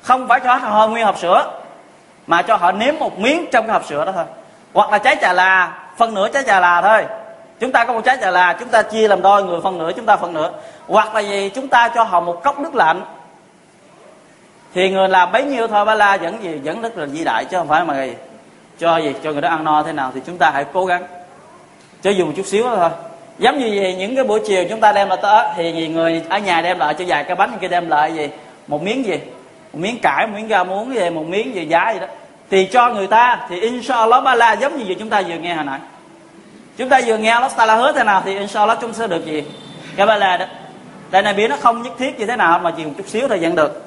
không 0.01 0.27
phải 0.27 0.39
cho 0.39 0.55
họ 0.55 0.87
nguyên 0.87 1.05
hộp 1.05 1.17
sữa 1.17 1.51
mà 2.27 2.41
cho 2.41 2.55
họ 2.55 2.71
nếm 2.71 2.95
một 2.99 3.19
miếng 3.19 3.45
trong 3.51 3.65
cái 3.67 3.73
hộp 3.73 3.85
sữa 3.85 4.05
đó 4.05 4.11
thôi 4.15 4.25
hoặc 4.73 4.91
là 4.91 4.97
trái 4.97 5.15
trà 5.21 5.33
là 5.33 5.71
phân 5.97 6.13
nửa 6.13 6.27
trái 6.29 6.43
trà 6.47 6.59
là 6.59 6.81
thôi 6.81 7.05
chúng 7.60 7.72
ta 7.72 7.84
có 7.84 7.92
một 7.92 8.00
trái 8.04 8.16
trà 8.20 8.30
là 8.30 8.56
chúng 8.60 8.68
ta 8.68 8.82
chia 8.82 9.08
làm 9.08 9.22
đôi, 9.22 9.44
người 9.44 9.60
phân 9.60 9.78
nửa, 9.78 9.92
chúng 9.92 10.06
ta 10.06 10.16
phân 10.16 10.34
nửa. 10.34 10.50
Hoặc 10.86 11.14
là 11.14 11.20
gì? 11.20 11.50
Chúng 11.54 11.68
ta 11.68 11.88
cho 11.94 12.02
họ 12.02 12.20
một 12.20 12.40
cốc 12.44 12.60
nước 12.60 12.74
lạnh. 12.74 13.02
Thì 14.74 14.90
người 14.90 15.08
làm 15.08 15.32
bấy 15.32 15.44
nhiêu 15.44 15.66
thôi, 15.66 15.84
ba 15.84 15.94
la 15.94 16.16
vẫn 16.16 16.42
gì? 16.42 16.60
Vẫn 16.64 16.82
rất 16.82 16.98
là 16.98 17.06
di 17.06 17.24
đại, 17.24 17.44
chứ 17.44 17.56
không 17.56 17.68
phải 17.68 17.84
mà 17.84 18.04
gì? 18.04 18.12
Cho 18.78 18.96
gì? 18.96 19.14
Cho 19.24 19.32
người 19.32 19.40
đó 19.40 19.48
ăn 19.48 19.64
no 19.64 19.82
thế 19.82 19.92
nào 19.92 20.10
thì 20.14 20.20
chúng 20.26 20.38
ta 20.38 20.50
hãy 20.50 20.64
cố 20.72 20.86
gắng. 20.86 21.02
Cho 22.02 22.10
dùng 22.10 22.28
một 22.28 22.34
chút 22.36 22.46
xíu 22.46 22.64
thôi. 22.76 22.90
Giống 23.38 23.58
như 23.58 23.66
gì 23.66 23.94
những 23.98 24.16
cái 24.16 24.24
buổi 24.24 24.40
chiều 24.46 24.64
chúng 24.70 24.80
ta 24.80 24.92
đem 24.92 25.08
lại 25.08 25.18
tới, 25.22 25.46
thì 25.56 25.72
gì 25.72 25.88
người 25.88 26.22
ở 26.28 26.38
nhà 26.38 26.60
đem 26.60 26.78
lại 26.78 26.94
cho 26.94 27.04
vài 27.08 27.24
cái 27.24 27.36
bánh 27.36 27.58
kia 27.60 27.68
đem 27.68 27.88
lại 27.88 28.14
gì? 28.14 28.28
Một 28.66 28.82
miếng 28.82 29.06
gì? 29.06 29.18
Một 29.72 29.78
miếng 29.78 29.98
cải, 29.98 30.26
một 30.26 30.32
miếng 30.36 30.48
rau 30.48 30.64
muống 30.64 30.94
gì? 30.94 31.10
Một 31.10 31.24
miếng 31.26 31.54
gì 31.54 31.66
giá 31.66 31.90
gì 31.90 32.00
đó. 32.00 32.06
Thì 32.50 32.66
cho 32.66 32.88
người 32.88 33.06
ta, 33.06 33.46
thì 33.48 33.60
inshallah 33.60 34.24
ba 34.24 34.34
la 34.34 34.52
giống 34.52 34.78
như 34.78 34.84
gì 34.84 34.96
chúng 34.98 35.10
ta 35.10 35.22
vừa 35.22 35.34
nghe 35.34 35.54
hồi 35.54 35.64
nãy 35.64 35.78
chúng 36.76 36.88
ta 36.88 37.00
vừa 37.06 37.16
nghe 37.16 37.30
Allah 37.30 37.56
Taala 37.56 37.74
hứa 37.74 37.92
thế 37.92 38.04
nào 38.04 38.22
thì 38.24 38.38
inshallah 38.38 38.78
chúng 38.80 38.92
sẽ 38.92 39.06
được 39.06 39.24
gì? 39.24 39.44
Cái 39.96 40.06
ba 40.06 40.16
là 40.16 40.36
đó 40.36 40.46
đây 41.10 41.22
này 41.22 41.34
biết 41.34 41.48
nó 41.48 41.56
không 41.60 41.82
nhất 41.82 41.92
thiết 41.98 42.18
như 42.18 42.26
thế 42.26 42.36
nào, 42.36 42.58
mà 42.58 42.72
chỉ 42.76 42.84
một 42.84 42.92
chút 42.96 43.08
xíu 43.08 43.28
thời 43.28 43.38
vẫn 43.38 43.54
được. 43.54 43.82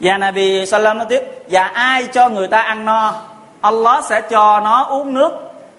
Và 0.00 0.18
Nabi 0.18 0.66
salam 0.66 0.98
nói 0.98 1.06
tiếp, 1.10 1.22
và 1.48 1.64
ai 1.64 2.06
cho 2.06 2.28
người 2.28 2.48
ta 2.48 2.62
ăn 2.62 2.84
no, 2.84 3.14
Allah 3.60 4.04
sẽ 4.04 4.20
cho 4.20 4.60
nó 4.60 4.84
uống 4.84 5.14
nước 5.14 5.32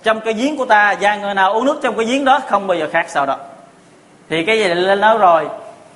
trong 0.04 0.22
cái 0.22 0.34
giếng 0.34 0.58
của 0.58 0.66
ta, 0.66 0.96
và 1.02 1.16
người 1.16 1.34
nào 1.34 1.54
uống 1.54 1.66
nước 1.66 1.80
trong 1.84 1.98
cái 1.98 2.06
giếng 2.06 2.26
đó 2.26 2.40
không 2.50 2.68
bao 2.68 2.78
giờ 2.78 2.90
khác 2.92 3.06
sao 3.10 3.26
đó. 3.26 3.38
Thì 4.30 4.46
cái 4.46 4.60
gì 4.60 4.68
lên 4.68 5.02
nói 5.02 5.18
rồi, 5.18 5.48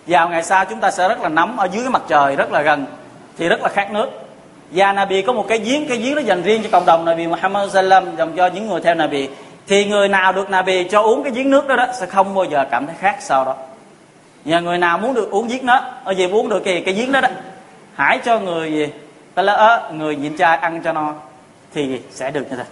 vào 0.08 0.30
ngày 0.30 0.44
sau 0.44 0.66
chúng 0.66 0.80
ta 0.80 0.92
sẽ 0.92 1.08
rất 1.10 1.22
là 1.22 1.30
nóng 1.30 1.60
ở 1.60 1.68
dưới 1.72 1.84
cái 1.84 1.92
mặt 1.92 2.02
trời, 2.08 2.36
rất 2.36 2.52
là 2.52 2.62
gần, 2.62 2.86
thì 3.38 3.48
rất 3.48 3.62
là 3.62 3.70
khát 3.70 3.92
nước 3.92 4.10
và 4.72 4.94
Nabi 4.94 5.22
có 5.22 5.34
một 5.34 5.46
cái 5.48 5.60
giếng 5.60 5.88
cái 5.88 5.98
giếng 5.98 6.16
đó 6.16 6.22
dành 6.22 6.44
riêng 6.44 6.64
cho 6.64 6.70
cộng 6.72 6.86
đồng 6.86 7.06
Nabi 7.06 7.28
Muhammad 7.28 7.74
Sallam 7.74 8.16
dành 8.16 8.34
cho 8.36 8.48
những 8.48 8.70
người 8.70 8.82
theo 8.82 8.96
Nabi. 8.96 9.30
Thì 9.68 9.86
người 9.86 10.08
nào 10.08 10.34
được 10.34 10.50
Nabi 10.50 10.84
cho 10.84 11.02
uống 11.02 11.24
cái 11.24 11.32
giếng 11.36 11.50
nước 11.50 11.68
đó, 11.68 11.76
đó 11.76 11.86
sẽ 12.00 12.06
không 12.06 12.36
bao 12.36 12.46
giờ 12.46 12.66
cảm 12.72 12.88
thấy 12.88 12.96
khát 13.00 13.16
sau 13.20 13.46
đó. 13.46 13.56
Và 14.46 14.60
người 14.60 14.78
nào 14.78 14.98
muốn 14.98 15.14
được 15.14 15.32
uống 15.32 15.48
giếng 15.48 15.66
đó 15.66 15.82
ở 16.04 16.12
gì 16.12 16.28
uống 16.32 16.50
được 16.50 16.60
cái 16.60 16.84
cái 16.86 16.94
giếng 16.94 17.12
đó 17.12 17.22
đó 17.22 17.30
hãy 17.96 18.20
cho 18.26 18.40
người 18.40 18.72
gì? 18.72 18.88
Ta 19.34 19.42
lỡ 19.42 19.54
ờ, 19.54 19.92
người 19.94 20.16
nhịn 20.16 20.38
chay 20.38 20.58
ăn 20.58 20.82
cho 20.84 20.94
no 20.94 21.14
thì 21.74 22.00
sẽ 22.12 22.32
được 22.32 22.46
như 22.50 22.58
thế. 22.58 22.64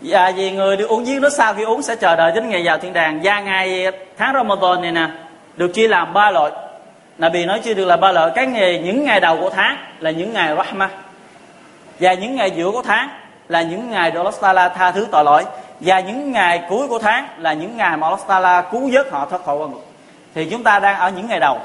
Và 0.00 0.32
vì 0.36 0.50
người 0.50 0.76
được 0.76 0.88
uống 0.88 1.04
giếng 1.04 1.20
đó 1.20 1.28
sau 1.30 1.54
khi 1.54 1.62
uống 1.62 1.82
sẽ 1.82 1.96
chờ 1.96 2.16
đợi 2.16 2.32
đến 2.32 2.48
ngày 2.48 2.62
vào 2.64 2.78
thiên 2.78 2.92
đàng. 2.92 3.20
Và 3.22 3.40
ngày 3.40 3.86
tháng 4.18 4.34
Ramadan 4.34 4.82
này 4.82 4.92
nè 4.92 5.08
được 5.56 5.68
chia 5.68 5.88
làm 5.88 6.12
ba 6.12 6.30
loại. 6.30 6.52
Nabi 7.18 7.44
nói 7.44 7.60
chưa 7.64 7.74
được 7.74 7.84
là 7.84 7.96
ba 7.96 8.12
lợi 8.12 8.30
cái 8.34 8.46
ngày 8.46 8.78
những 8.84 9.04
ngày 9.04 9.20
đầu 9.20 9.38
của 9.40 9.50
tháng 9.50 9.76
là 10.00 10.10
những 10.10 10.32
ngày 10.32 10.56
Rahma 10.56 10.90
và 12.00 12.14
những 12.14 12.36
ngày 12.36 12.50
giữa 12.50 12.70
của 12.70 12.82
tháng 12.82 13.08
là 13.48 13.62
những 13.62 13.90
ngày 13.90 14.12
Allah 14.44 14.72
tha 14.74 14.90
thứ 14.90 15.06
tội 15.10 15.24
lỗi 15.24 15.44
và 15.80 16.00
những 16.00 16.32
ngày 16.32 16.62
cuối 16.68 16.88
của 16.88 16.98
tháng 16.98 17.28
là 17.38 17.52
những 17.52 17.76
ngày 17.76 17.96
mà 17.96 18.08
Allah 18.08 18.66
cứu 18.70 18.90
vớt 18.92 19.10
họ 19.10 19.26
thoát 19.30 19.44
khỏi 19.44 19.56
quan 19.56 19.70
ngục 19.70 19.84
thì 20.34 20.48
chúng 20.50 20.62
ta 20.62 20.78
đang 20.78 20.96
ở 20.96 21.10
những 21.10 21.28
ngày 21.28 21.40
đầu 21.40 21.58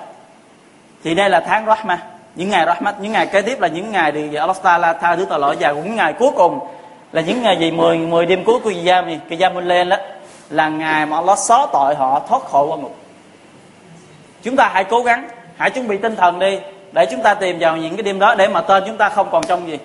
thì 1.04 1.16
đây 1.16 1.30
là 1.30 1.40
tháng 1.40 1.66
Rahma 1.66 2.00
những 2.36 2.50
ngày 2.50 2.66
Rahmat 2.66 2.96
những 3.02 3.12
ngày 3.12 3.28
kế 3.28 3.42
tiếp 3.42 3.60
là 3.60 3.68
những 3.68 3.92
ngày 3.92 4.12
được 4.12 4.36
Allah 4.36 4.58
Taala 4.64 4.94
tha 4.94 5.16
thứ 5.16 5.26
tội 5.30 5.40
lỗi 5.40 5.56
và 5.60 5.72
những 5.72 5.96
ngày 5.96 6.14
cuối 6.14 6.32
cùng 6.36 6.60
là 7.12 7.22
những 7.22 7.44
ngày 7.44 7.58
gì 7.60 7.72
10 7.72 7.98
10 7.98 8.26
đêm 8.26 8.44
cuối 8.44 8.60
của 8.60 8.70
kỳ 8.70 8.84
giam 8.86 9.06
này 9.06 9.20
cái 9.30 9.38
giam 9.38 9.56
lên 9.56 9.90
đó 9.90 9.98
là 10.50 10.70
ngày 10.70 11.06
mà 11.06 11.18
Allah 11.18 11.40
xóa 11.40 11.68
tội 11.74 11.96
họ 11.96 12.22
thoát 12.30 12.44
khỏi 12.44 12.66
quan 12.68 12.82
ngục 12.82 12.96
chúng 14.44 14.56
ta 14.56 14.70
hãy 14.74 14.84
cố 14.84 15.04
gắng 15.04 15.28
hãy 15.58 15.70
chuẩn 15.70 15.88
bị 15.88 15.98
tinh 15.98 16.16
thần 16.16 16.40
đi, 16.40 16.60
để 16.92 17.06
chúng 17.12 17.22
ta 17.22 17.34
tìm 17.34 17.60
vào 17.60 17.78
những 17.78 17.96
cái 17.96 18.04
đêm 18.04 18.20
đó 18.20 18.36
để 18.36 18.48
mà 18.48 18.62
tên 18.62 18.84
chúng 18.88 18.98
ta 18.98 19.10
không 19.10 19.28
còn 19.32 19.44
trong 19.48 19.68
gì, 19.68 19.80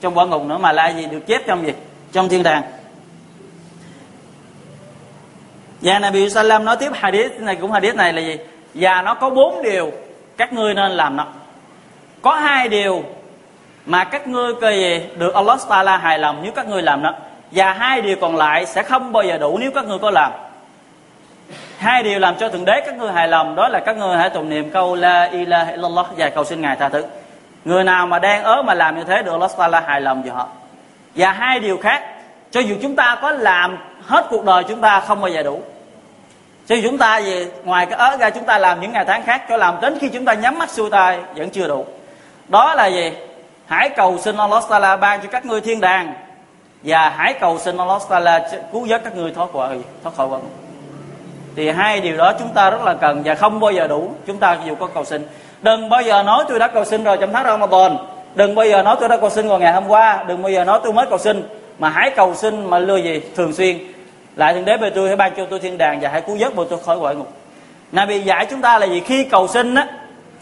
trong 0.00 0.18
quả 0.18 0.26
ngục 0.26 0.42
nữa 0.42 0.58
mà 0.58 0.72
là 0.72 0.88
gì 0.88 1.06
được 1.06 1.26
chép 1.26 1.42
trong 1.46 1.66
gì, 1.66 1.72
trong 2.12 2.28
thiên 2.28 2.42
đàng. 2.42 2.62
Và 5.80 5.98
Nabi 5.98 6.30
Sallam 6.30 6.64
nói 6.64 6.76
tiếp 6.76 6.90
hadith 6.94 7.40
này, 7.40 7.56
cũng 7.56 7.72
hadith 7.72 7.94
này 7.94 8.12
là 8.12 8.20
gì? 8.20 8.36
Và 8.74 9.02
nó 9.02 9.14
có 9.14 9.30
bốn 9.30 9.62
điều 9.62 9.92
các 10.36 10.52
ngươi 10.52 10.74
nên 10.74 10.92
làm 10.92 11.16
nó. 11.16 11.26
Có 12.22 12.34
hai 12.34 12.68
điều 12.68 13.04
mà 13.86 14.04
các 14.04 14.28
ngươi 14.28 14.54
cơ 14.60 14.70
gì? 14.70 15.00
Được 15.16 15.34
Allah 15.34 15.60
Taala 15.68 15.96
hài 15.96 16.18
lòng 16.18 16.40
nếu 16.42 16.52
các 16.52 16.66
ngươi 16.66 16.82
làm 16.82 17.02
đó 17.02 17.14
và 17.50 17.72
hai 17.72 18.00
điều 18.00 18.16
còn 18.20 18.36
lại 18.36 18.66
sẽ 18.66 18.82
không 18.82 19.12
bao 19.12 19.22
giờ 19.22 19.38
đủ 19.38 19.58
nếu 19.58 19.70
các 19.70 19.84
ngươi 19.84 19.98
có 19.98 20.10
làm 20.10 20.32
hai 21.78 22.02
điều 22.02 22.18
làm 22.18 22.36
cho 22.36 22.48
thượng 22.48 22.64
đế, 22.64 22.80
các 22.86 22.96
ngươi 22.96 23.12
hài 23.12 23.28
lòng, 23.28 23.54
đó 23.54 23.68
là 23.68 23.80
các 23.80 23.96
ngươi 23.96 24.16
hãy 24.16 24.30
tụng 24.30 24.48
niệm 24.48 24.70
câu 24.70 24.94
la 24.94 25.24
ilaha 25.24 25.70
illallah 25.70 26.06
và 26.16 26.28
cầu 26.28 26.44
xin 26.44 26.60
ngài 26.60 26.76
tha 26.76 26.88
thứ. 26.88 27.04
Người 27.64 27.84
nào 27.84 28.06
mà 28.06 28.18
đang 28.18 28.42
ớ 28.42 28.62
mà 28.62 28.74
làm 28.74 28.96
như 28.98 29.04
thế 29.04 29.22
được 29.22 29.32
Allah 29.32 29.50
Taala 29.56 29.80
hài 29.80 30.00
lòng 30.00 30.22
với 30.22 30.30
họ. 30.30 30.48
Và 31.14 31.32
hai 31.32 31.60
điều 31.60 31.78
khác, 31.78 32.02
cho 32.50 32.60
dù 32.60 32.74
chúng 32.82 32.96
ta 32.96 33.18
có 33.22 33.30
làm 33.30 33.78
hết 34.06 34.26
cuộc 34.30 34.44
đời 34.44 34.64
chúng 34.68 34.80
ta 34.80 35.00
không 35.00 35.20
bao 35.20 35.30
giờ 35.30 35.42
đủ, 35.42 35.60
cho 36.66 36.74
dù 36.74 36.88
chúng 36.90 36.98
ta 36.98 37.18
gì, 37.18 37.46
ngoài 37.64 37.86
cái 37.86 37.98
ớ 37.98 38.16
ra 38.16 38.30
chúng 38.30 38.44
ta 38.44 38.58
làm 38.58 38.80
những 38.80 38.92
ngày 38.92 39.04
tháng 39.04 39.22
khác, 39.22 39.42
cho 39.48 39.56
làm 39.56 39.80
đến 39.80 39.98
khi 40.00 40.08
chúng 40.08 40.24
ta 40.24 40.34
nhắm 40.34 40.58
mắt 40.58 40.70
xuôi 40.70 40.90
tay 40.90 41.18
vẫn 41.34 41.50
chưa 41.50 41.68
đủ. 41.68 41.86
Đó 42.48 42.74
là 42.74 42.86
gì? 42.86 43.12
Hãy 43.66 43.88
cầu 43.88 44.18
xin 44.18 44.36
Allah 44.36 44.64
Taala 44.70 44.96
ban 44.96 45.20
cho 45.20 45.28
các 45.28 45.46
ngươi 45.46 45.60
thiên 45.60 45.80
đàng 45.80 46.14
và 46.82 47.08
hãy 47.16 47.34
cầu 47.40 47.58
xin 47.58 47.76
Allah 47.76 48.02
Taala 48.08 48.48
cứu 48.72 48.86
vớt 48.88 49.04
các 49.04 49.16
ngươi 49.16 49.32
thoát 49.32 49.48
khỏi 49.52 49.78
thoát 50.02 50.16
khỏi 50.16 50.26
quẩn 50.26 50.42
thì 51.56 51.70
hai 51.70 52.00
điều 52.00 52.16
đó 52.16 52.32
chúng 52.38 52.48
ta 52.48 52.70
rất 52.70 52.82
là 52.84 52.94
cần 52.94 53.22
và 53.24 53.34
không 53.34 53.60
bao 53.60 53.70
giờ 53.70 53.86
đủ. 53.86 54.10
Chúng 54.26 54.38
ta 54.38 54.58
dù 54.66 54.74
có 54.74 54.86
cầu 54.86 55.04
xin. 55.04 55.26
Đừng 55.62 55.88
bao 55.88 56.02
giờ 56.02 56.22
nói 56.22 56.44
tôi 56.48 56.58
đã 56.58 56.68
cầu 56.68 56.84
xin 56.84 57.04
rồi 57.04 57.16
trong 57.20 57.32
tháng 57.32 57.44
Ramadan. 57.44 57.96
Đừng 58.34 58.54
bao 58.54 58.66
giờ 58.66 58.82
nói 58.82 58.96
tôi 59.00 59.08
đã 59.08 59.16
cầu 59.16 59.30
xin 59.30 59.48
vào 59.48 59.58
ngày 59.58 59.72
hôm 59.72 59.88
qua. 59.88 60.24
Đừng 60.28 60.42
bao 60.42 60.52
giờ 60.52 60.64
nói 60.64 60.80
tôi 60.84 60.92
mới 60.92 61.06
cầu 61.06 61.18
xin. 61.18 61.48
Mà 61.78 61.88
hãy 61.88 62.10
cầu 62.16 62.34
xin 62.34 62.70
mà 62.70 62.78
lừa 62.78 62.96
gì? 62.96 63.20
Thường 63.36 63.52
xuyên. 63.52 63.78
Lại 64.36 64.54
thượng 64.54 64.64
đế 64.64 64.76
về 64.76 64.90
tôi 64.90 65.08
hãy 65.08 65.16
ban 65.16 65.32
cho 65.36 65.44
tôi 65.44 65.60
thiên 65.60 65.78
đàng 65.78 66.00
và 66.00 66.08
hãy 66.08 66.20
cứu 66.20 66.36
giấc 66.36 66.54
bộ 66.54 66.64
tôi 66.64 66.78
khỏi 66.84 66.98
quả 66.98 67.12
ngục. 67.12 67.32
Nabi 67.92 68.18
dạy 68.18 68.46
chúng 68.50 68.60
ta 68.60 68.78
là 68.78 68.86
gì? 68.86 69.00
Khi 69.00 69.24
cầu 69.24 69.48
xin 69.48 69.74
á, 69.74 69.86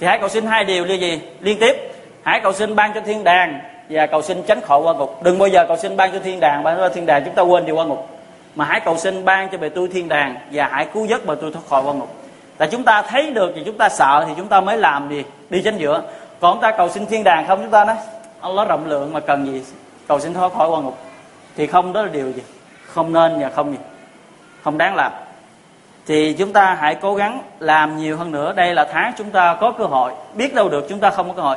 thì 0.00 0.06
hãy 0.06 0.18
cầu 0.18 0.28
xin 0.28 0.46
hai 0.46 0.64
điều 0.64 0.86
như 0.86 0.94
gì? 0.94 1.20
Liên 1.40 1.58
tiếp. 1.58 1.92
Hãy 2.22 2.40
cầu 2.40 2.52
xin 2.52 2.76
ban 2.76 2.94
cho 2.94 3.00
thiên 3.00 3.24
đàng 3.24 3.60
và 3.90 4.06
cầu 4.06 4.22
xin 4.22 4.42
tránh 4.42 4.60
khỏi 4.60 4.80
qua 4.80 4.92
ngục. 4.92 5.22
Đừng 5.22 5.38
bao 5.38 5.48
giờ 5.48 5.64
cầu 5.68 5.76
xin 5.76 5.96
ban 5.96 6.12
cho 6.12 6.18
thiên 6.24 6.40
đàng. 6.40 6.62
Ban 6.62 6.76
cho 6.76 6.88
thiên 6.88 7.06
đàng 7.06 7.24
chúng 7.24 7.34
ta 7.34 7.42
quên 7.42 7.66
đi 7.66 7.72
qua 7.72 7.84
ngục 7.84 8.08
mà 8.54 8.64
hãy 8.64 8.80
cầu 8.80 8.98
xin 8.98 9.24
ban 9.24 9.48
cho 9.48 9.58
bề 9.58 9.68
tôi 9.68 9.88
thiên 9.88 10.08
đàng 10.08 10.36
và 10.52 10.68
hãy 10.72 10.86
cứu 10.94 11.06
giấc 11.06 11.26
bề 11.26 11.34
tôi 11.40 11.52
thoát 11.52 11.62
khỏi 11.68 11.82
qua 11.84 11.92
ngục. 11.92 12.16
Tại 12.58 12.68
chúng 12.72 12.84
ta 12.84 13.02
thấy 13.02 13.30
được 13.30 13.52
thì 13.54 13.62
chúng 13.66 13.78
ta 13.78 13.88
sợ 13.88 14.24
thì 14.28 14.34
chúng 14.36 14.48
ta 14.48 14.60
mới 14.60 14.76
làm 14.76 15.08
gì? 15.10 15.24
Đi 15.50 15.62
chính 15.62 15.78
giữa. 15.78 16.02
Còn 16.40 16.54
chúng 16.54 16.62
ta 16.62 16.70
cầu 16.70 16.88
xin 16.88 17.06
thiên 17.06 17.24
đàng 17.24 17.46
không? 17.46 17.62
Chúng 17.62 17.70
ta 17.70 17.84
nói, 17.84 17.96
Allah 18.40 18.68
rộng 18.68 18.86
lượng 18.86 19.12
mà 19.12 19.20
cần 19.20 19.46
gì 19.46 19.62
cầu 20.08 20.20
xin 20.20 20.34
thoát 20.34 20.52
khỏi 20.52 20.68
quan 20.68 20.84
ngục? 20.84 20.98
Thì 21.56 21.66
không, 21.66 21.92
đó 21.92 22.02
là 22.02 22.08
điều 22.08 22.32
gì? 22.32 22.42
Không 22.86 23.12
nên 23.12 23.40
và 23.40 23.50
không 23.54 23.72
gì. 23.72 23.78
Không 24.62 24.78
đáng 24.78 24.94
làm. 24.94 25.12
Thì 26.06 26.32
chúng 26.32 26.52
ta 26.52 26.76
hãy 26.80 26.94
cố 26.94 27.14
gắng 27.14 27.38
làm 27.58 27.96
nhiều 27.96 28.16
hơn 28.16 28.32
nữa. 28.32 28.52
Đây 28.56 28.74
là 28.74 28.88
tháng 28.92 29.12
chúng 29.18 29.30
ta 29.30 29.56
có 29.60 29.70
cơ 29.70 29.84
hội. 29.84 30.12
Biết 30.34 30.54
đâu 30.54 30.68
được 30.68 30.86
chúng 30.88 31.00
ta 31.00 31.10
không 31.10 31.28
có 31.28 31.34
cơ 31.34 31.42
hội. 31.42 31.56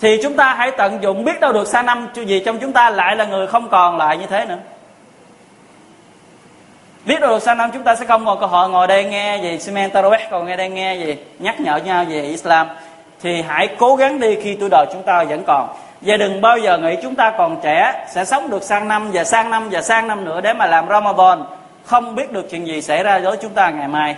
Thì 0.00 0.20
chúng 0.22 0.36
ta 0.36 0.54
hãy 0.54 0.70
tận 0.70 1.02
dụng 1.02 1.24
biết 1.24 1.40
đâu 1.40 1.52
được 1.52 1.68
sang 1.68 1.86
năm. 1.86 2.08
Gì 2.14 2.42
trong 2.46 2.58
chúng 2.58 2.72
ta 2.72 2.90
lại 2.90 3.16
là 3.16 3.24
người 3.24 3.46
không 3.46 3.68
còn 3.68 3.96
lại 3.96 4.18
như 4.18 4.26
thế 4.26 4.46
nữa 4.46 4.58
biết 7.06 7.20
đâu 7.20 7.30
được 7.30 7.42
sang 7.42 7.58
năm 7.58 7.70
chúng 7.72 7.82
ta 7.82 7.94
sẽ 7.94 8.04
không 8.04 8.26
còn 8.26 8.40
cơ 8.40 8.46
hội 8.46 8.68
ngồi 8.68 8.86
đây 8.86 9.04
nghe 9.04 9.38
về 9.42 9.58
Simen 9.58 9.90
Taraweh 9.90 10.18
còn 10.30 10.46
nghe 10.46 10.56
đây 10.56 10.68
nghe 10.68 10.94
gì 10.94 11.16
nhắc 11.38 11.60
nhở 11.60 11.76
nhau 11.76 12.04
về 12.08 12.22
Islam? 12.22 12.68
Thì 13.22 13.42
hãy 13.42 13.68
cố 13.78 13.96
gắng 13.96 14.20
đi 14.20 14.36
khi 14.42 14.56
tuổi 14.60 14.68
đời 14.70 14.86
chúng 14.92 15.02
ta 15.02 15.24
vẫn 15.24 15.44
còn. 15.46 15.68
Và 16.00 16.16
đừng 16.16 16.40
bao 16.40 16.58
giờ 16.58 16.78
nghĩ 16.78 16.96
chúng 17.02 17.14
ta 17.14 17.32
còn 17.38 17.60
trẻ 17.62 18.06
sẽ 18.12 18.24
sống 18.24 18.50
được 18.50 18.62
sang 18.62 18.88
năm 18.88 19.10
và 19.12 19.24
sang 19.24 19.50
năm 19.50 19.68
và 19.70 19.82
sang 19.82 20.08
năm 20.08 20.24
nữa 20.24 20.40
để 20.40 20.52
mà 20.52 20.66
làm 20.66 20.88
Ramadan. 20.88 21.44
Không 21.84 22.14
biết 22.14 22.32
được 22.32 22.50
chuyện 22.50 22.66
gì 22.66 22.82
xảy 22.82 23.02
ra 23.02 23.18
với 23.18 23.36
chúng 23.42 23.52
ta 23.52 23.70
ngày 23.70 23.88
mai. 23.88 24.16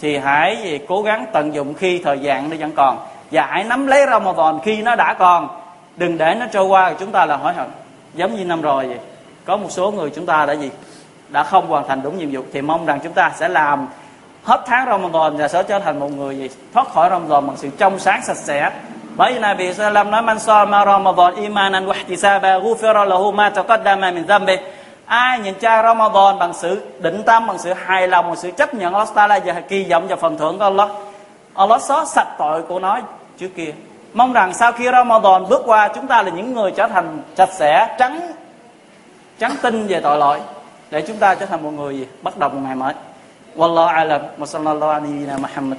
Thì 0.00 0.18
hãy 0.18 0.56
gì, 0.62 0.80
cố 0.88 1.02
gắng 1.02 1.26
tận 1.32 1.54
dụng 1.54 1.74
khi 1.74 1.98
thời 1.98 2.18
gian 2.18 2.50
nó 2.50 2.56
vẫn 2.60 2.72
còn. 2.72 2.98
Và 3.30 3.46
hãy 3.50 3.64
nắm 3.64 3.86
lấy 3.86 4.06
Ramadan 4.10 4.58
khi 4.64 4.82
nó 4.82 4.94
đã 4.94 5.14
còn. 5.14 5.48
Đừng 5.96 6.18
để 6.18 6.34
nó 6.40 6.46
trôi 6.52 6.64
qua 6.64 6.92
chúng 7.00 7.12
ta 7.12 7.26
là 7.26 7.36
hối 7.36 7.52
hận. 7.52 7.68
Giống 8.14 8.36
như 8.36 8.44
năm 8.44 8.62
rồi 8.62 8.86
vậy. 8.86 8.98
Có 9.44 9.56
một 9.56 9.68
số 9.70 9.90
người 9.90 10.10
chúng 10.14 10.26
ta 10.26 10.46
đã 10.46 10.52
gì? 10.52 10.70
Đã 11.32 11.42
không 11.42 11.66
hoàn 11.66 11.88
thành 11.88 12.02
đúng 12.02 12.18
nhiệm 12.18 12.30
vụ, 12.32 12.42
thì 12.52 12.62
mong 12.62 12.86
rằng 12.86 13.00
chúng 13.02 13.12
ta 13.12 13.32
sẽ 13.36 13.48
làm 13.48 13.88
hết 14.44 14.60
tháng 14.66 14.86
Ramadan 14.86 15.36
và 15.36 15.48
sẽ 15.48 15.62
trở 15.62 15.78
thành 15.78 16.00
một 16.00 16.12
người 16.12 16.36
gì, 16.36 16.50
thoát 16.74 16.88
khỏi 16.88 17.10
Ramadan 17.10 17.46
bằng 17.46 17.56
sự 17.56 17.68
trong 17.78 17.98
sáng 17.98 18.24
sạch 18.24 18.36
sẽ. 18.36 18.70
Bởi 19.16 19.32
vì 19.32 19.38
Nabi 19.38 19.74
Sallam 19.74 20.10
nói, 20.10 20.22
man 20.22 20.38
sama 20.38 20.84
Ramadan 20.84 21.34
imanan 21.34 21.86
wa 21.86 21.92
ihtisaba 21.92 22.58
ghufira 22.58 23.04
lahu 23.04 23.32
ma 23.32 23.50
taqaddama 23.50 24.10
min 24.10 24.26
dhanbi. 24.26 24.56
Ai 25.06 25.38
nhìn 25.38 25.54
cha 25.54 25.82
Ramadan 25.82 26.38
bằng 26.38 26.52
sự 26.54 26.82
định 26.98 27.22
tâm, 27.26 27.46
bằng 27.46 27.58
sự 27.58 27.72
hài 27.72 28.08
lòng, 28.08 28.26
bằng 28.26 28.36
sự 28.36 28.50
chấp 28.50 28.74
nhận, 28.74 28.94
Allah 28.94 29.14
Taala 29.14 29.38
và 29.44 29.60
kỳ 29.60 29.84
vọng 29.90 30.08
vào 30.08 30.16
phần 30.16 30.38
thưởng 30.38 30.58
của 30.58 30.64
Allah. 30.64 30.88
Allah 31.54 31.82
xóa 31.82 32.04
sạch 32.04 32.28
tội 32.38 32.62
của 32.62 32.78
nó 32.78 32.98
trước 33.38 33.48
kia. 33.56 33.72
Mong 34.14 34.32
rằng 34.32 34.54
sau 34.54 34.72
khi 34.72 34.84
Ramadan 34.92 35.48
bước 35.48 35.62
qua, 35.66 35.88
chúng 35.88 36.06
ta 36.06 36.22
là 36.22 36.30
những 36.30 36.54
người 36.54 36.70
trở 36.70 36.88
thành 36.88 37.22
sạch 37.36 37.50
sẽ, 37.52 37.96
trắng 37.98 38.32
trắng 39.38 39.52
tinh 39.62 39.86
về 39.86 40.00
tội 40.00 40.18
lỗi 40.18 40.40
để 40.92 41.02
chúng 41.06 41.16
ta 41.16 41.34
trở 41.34 41.46
thành 41.46 41.62
một 41.62 41.70
người 41.70 41.96
gì 41.96 42.06
bắt 42.22 42.38
đầu 42.38 42.50
một 42.50 42.60
ngày 42.62 42.76
mới. 42.76 42.94
Wallahu 43.56 43.86
alam. 43.86 44.20
Wa 44.38 44.46
sallallahu 44.46 44.90
alaihi 44.90 45.26
wa 45.26 45.40
Muhammad. 45.40 45.78